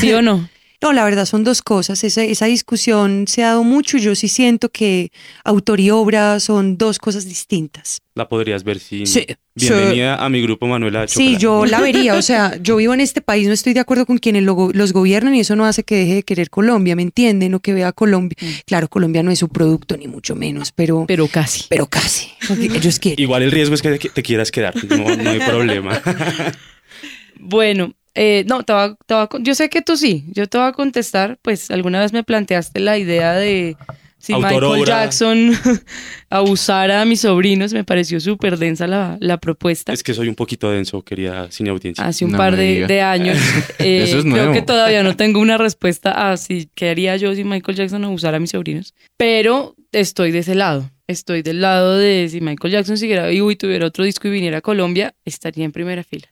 [0.00, 0.48] ¿Sí o no?
[0.82, 2.02] No, la verdad son dos cosas.
[2.04, 3.98] Esa, esa discusión se ha dado mucho.
[3.98, 5.12] Yo sí siento que
[5.44, 7.98] autor y obra son dos cosas distintas.
[8.14, 9.06] La podrías ver sin.
[9.06, 12.14] Sí, Bienvenida a mi grupo Manuela Sí, yo la vería.
[12.14, 14.92] O sea, yo vivo en este país, no estoy de acuerdo con quienes lo los
[14.94, 17.52] gobiernan y eso no hace que deje de querer Colombia, ¿me entienden?
[17.54, 18.36] O que vea Colombia.
[18.64, 21.04] Claro, Colombia no es su producto, ni mucho menos, pero.
[21.06, 21.64] Pero casi.
[21.68, 22.28] Pero casi.
[22.48, 23.22] Porque ellos quieren.
[23.22, 24.74] Igual el riesgo es que te- te quieras quedar.
[24.88, 26.00] No, no hay problema.
[27.42, 30.66] Bueno, eh, no, te va- te va yo sé que tú sí, yo te voy
[30.68, 33.76] a contestar, pues alguna vez me planteaste la idea de
[34.18, 34.84] si Autor, Michael obra.
[35.04, 35.52] Jackson
[36.28, 39.92] abusara a mis sobrinos, me pareció súper densa la, la propuesta.
[39.92, 42.04] es que soy un poquito denso, quería cine audiencia.
[42.04, 43.38] Hace un No par de, años.
[43.78, 47.34] Eh, Eso es creo que todavía no tengo una respuesta a si qué haría yo
[47.34, 48.94] si Michael Jackson abusara a mis sobrinos.
[49.16, 50.90] Pero estoy de ese lado.
[51.06, 54.58] Estoy del lado de si Michael Jackson siguiera vivo y tuviera otro disco y viniera
[54.58, 56.28] a Colombia, estaría en primera fila.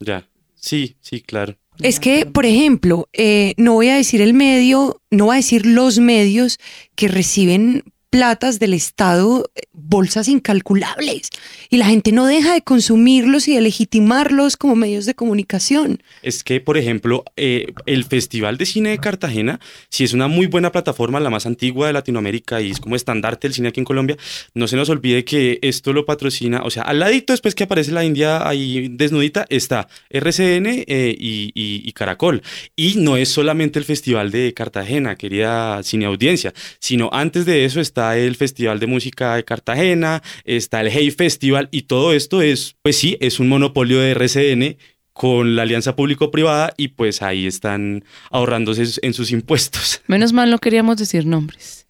[0.00, 0.26] Ya.
[0.64, 1.58] Sí, sí, claro.
[1.82, 5.66] Es que, por ejemplo, eh, no voy a decir el medio, no voy a decir
[5.66, 6.58] los medios
[6.94, 7.84] que reciben
[8.18, 11.30] platas del Estado, bolsas incalculables,
[11.68, 16.00] y la gente no deja de consumirlos y de legitimarlos como medios de comunicación.
[16.22, 19.58] Es que, por ejemplo, eh, el Festival de Cine de Cartagena,
[19.88, 23.48] si es una muy buena plataforma, la más antigua de Latinoamérica y es como estandarte
[23.48, 24.16] del cine aquí en Colombia,
[24.54, 27.90] no se nos olvide que esto lo patrocina, o sea, al ladito después que aparece
[27.90, 32.42] la India ahí desnudita, está RCN eh, y, y- Caracol.
[32.76, 37.80] Y no es solamente el Festival de Cartagena, querida cine audiencia, sino antes de eso
[37.80, 42.76] está el Festival de Música de Cartagena, está el Hey Festival y todo esto es,
[42.82, 44.76] pues sí, es un monopolio de RCN
[45.12, 50.02] con la alianza público-privada y pues ahí están ahorrándose en sus impuestos.
[50.08, 51.86] Menos mal no queríamos decir nombres.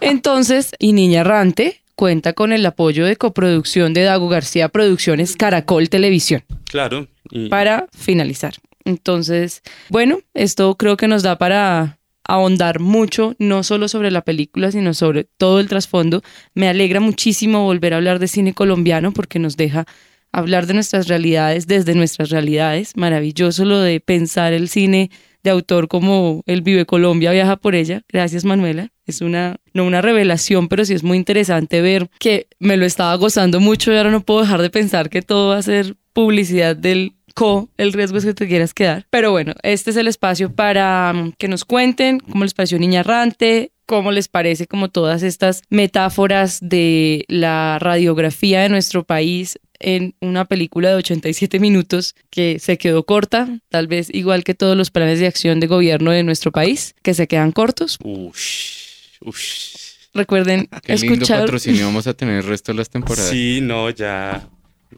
[0.00, 5.88] Entonces, y Niña Errante cuenta con el apoyo de coproducción de Dago García Producciones Caracol
[5.88, 7.08] Televisión Claro.
[7.30, 8.54] y- para finalizar.
[8.84, 14.70] Entonces, bueno, esto creo que nos da para ahondar mucho, no solo sobre la película,
[14.70, 16.22] sino sobre todo el trasfondo.
[16.54, 19.86] Me alegra muchísimo volver a hablar de cine colombiano porque nos deja
[20.32, 22.96] hablar de nuestras realidades desde nuestras realidades.
[22.96, 25.10] Maravilloso lo de pensar el cine
[25.44, 28.02] de autor como El Vive Colombia viaja por ella.
[28.08, 28.90] Gracias, Manuela.
[29.06, 33.14] Es una, no una revelación, pero sí es muy interesante ver que me lo estaba
[33.16, 36.74] gozando mucho y ahora no puedo dejar de pensar que todo va a ser publicidad
[36.74, 39.06] del co, el riesgo es que te quieras quedar.
[39.10, 43.00] Pero bueno, este es el espacio para mm, que nos cuenten cómo les pareció Niña
[43.00, 50.14] Errante, cómo les parece como todas estas metáforas de la radiografía de nuestro país en
[50.20, 54.90] una película de 87 minutos que se quedó corta, tal vez igual que todos los
[54.90, 57.98] planes de acción de gobierno de nuestro país, que se quedan cortos.
[58.02, 59.76] Ush, ush.
[60.14, 63.28] Recuerden Qué lindo escuchar, patrocinio vamos a tener el resto de las temporadas.
[63.30, 64.48] Sí, no, ya.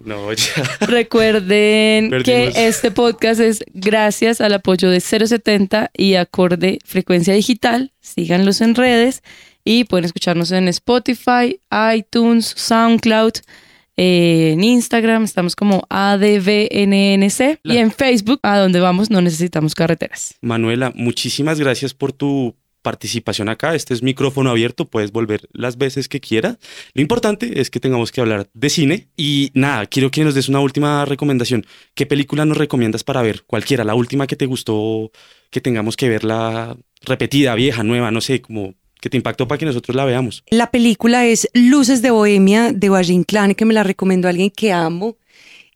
[0.04, 0.86] No, ya.
[0.86, 2.54] recuerden Perdimos.
[2.54, 7.92] que este podcast es gracias al apoyo de 070 y Acorde Frecuencia Digital.
[8.00, 9.22] Síganlos en redes
[9.64, 11.60] y pueden escucharnos en Spotify,
[11.94, 13.32] iTunes, SoundCloud.
[13.96, 20.34] eh, en Instagram estamos como ADVNNC y en Facebook, a donde vamos no necesitamos carreteras.
[20.42, 22.54] Manuela, muchísimas gracias por tu
[22.86, 23.74] participación acá.
[23.74, 26.56] Este es micrófono abierto, puedes volver las veces que quieras.
[26.94, 30.48] Lo importante es que tengamos que hablar de cine y nada, quiero que nos des
[30.48, 31.66] una última recomendación.
[31.96, 33.42] ¿Qué película nos recomiendas para ver?
[33.42, 35.10] Cualquiera, la última que te gustó,
[35.50, 39.66] que tengamos que verla repetida, vieja, nueva, no sé, como que te impactó para que
[39.66, 40.44] nosotros la veamos.
[40.48, 44.72] La película es Luces de Bohemia de Valle Inclán, que me la recomendó alguien que
[44.72, 45.16] amo.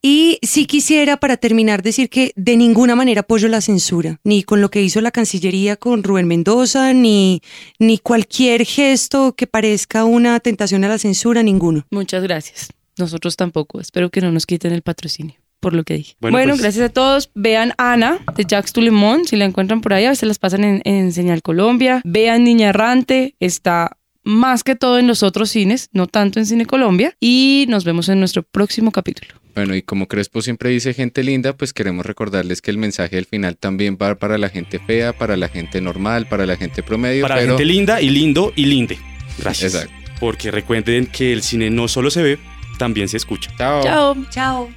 [0.02, 4.62] Y sí quisiera, para terminar, decir que de ninguna manera apoyo la censura, ni con
[4.62, 7.42] lo que hizo la Cancillería con Rubén Mendoza, ni,
[7.78, 11.86] ni cualquier gesto que parezca una tentación a la censura, ninguno.
[11.90, 12.68] Muchas gracias.
[12.96, 13.78] Nosotros tampoco.
[13.80, 16.16] Espero que no nos quiten el patrocinio, por lo que dije.
[16.18, 17.30] Bueno, Bueno, pues- gracias a todos.
[17.34, 20.80] Vean Ana de Jacques Tulemont, si la encuentran por ahí, a veces las pasan en,
[20.84, 22.00] en Señal Colombia.
[22.04, 26.66] Vean Niña Errante, está más que todo en los otros cines, no tanto en Cine
[26.66, 27.16] Colombia.
[27.20, 29.34] Y nos vemos en nuestro próximo capítulo.
[29.54, 33.26] Bueno, y como Crespo siempre dice gente linda, pues queremos recordarles que el mensaje del
[33.26, 37.22] final también va para la gente fea, para la gente normal, para la gente promedio.
[37.22, 37.58] Para la pero...
[37.58, 38.98] gente linda y lindo y linde.
[39.38, 39.74] Gracias.
[39.74, 39.94] Exacto.
[40.20, 42.38] Porque recuerden que el cine no solo se ve,
[42.78, 43.50] también se escucha.
[43.56, 43.82] Chao.
[43.82, 44.16] Chao.
[44.30, 44.70] Chao.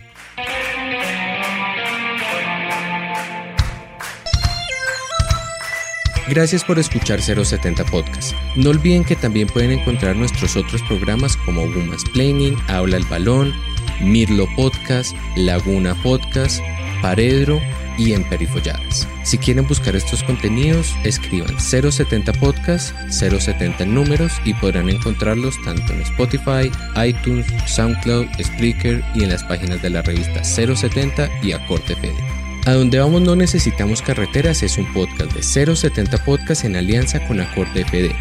[6.29, 8.33] Gracias por escuchar 070 Podcast.
[8.55, 13.53] No olviden que también pueden encontrar nuestros otros programas como Woman's Planning, Habla el Balón,
[14.01, 16.61] Mirlo Podcast, Laguna Podcast,
[17.01, 17.59] Paredro
[17.97, 19.07] y Emperifolladas.
[19.23, 25.91] Si quieren buscar estos contenidos, escriban 070 Podcast, 070 en números y podrán encontrarlos tanto
[25.93, 26.71] en Spotify,
[27.05, 32.42] iTunes, SoundCloud, Spreaker y en las páginas de la revista 070 y Acorte Fede.
[32.65, 37.41] A donde vamos no necesitamos carreteras es un podcast de 070 Podcast en alianza con
[37.41, 38.15] Acorde FD.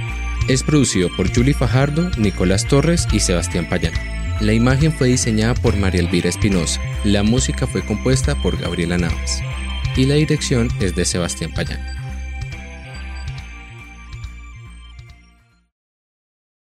[0.48, 3.92] Es producido por Julie Fajardo, Nicolás Torres y Sebastián Payán.
[4.40, 6.80] La imagen fue diseñada por María Elvira Espinosa.
[7.04, 9.40] La música fue compuesta por Gabriela Navas.
[9.96, 12.01] Y la dirección es de Sebastián Payán.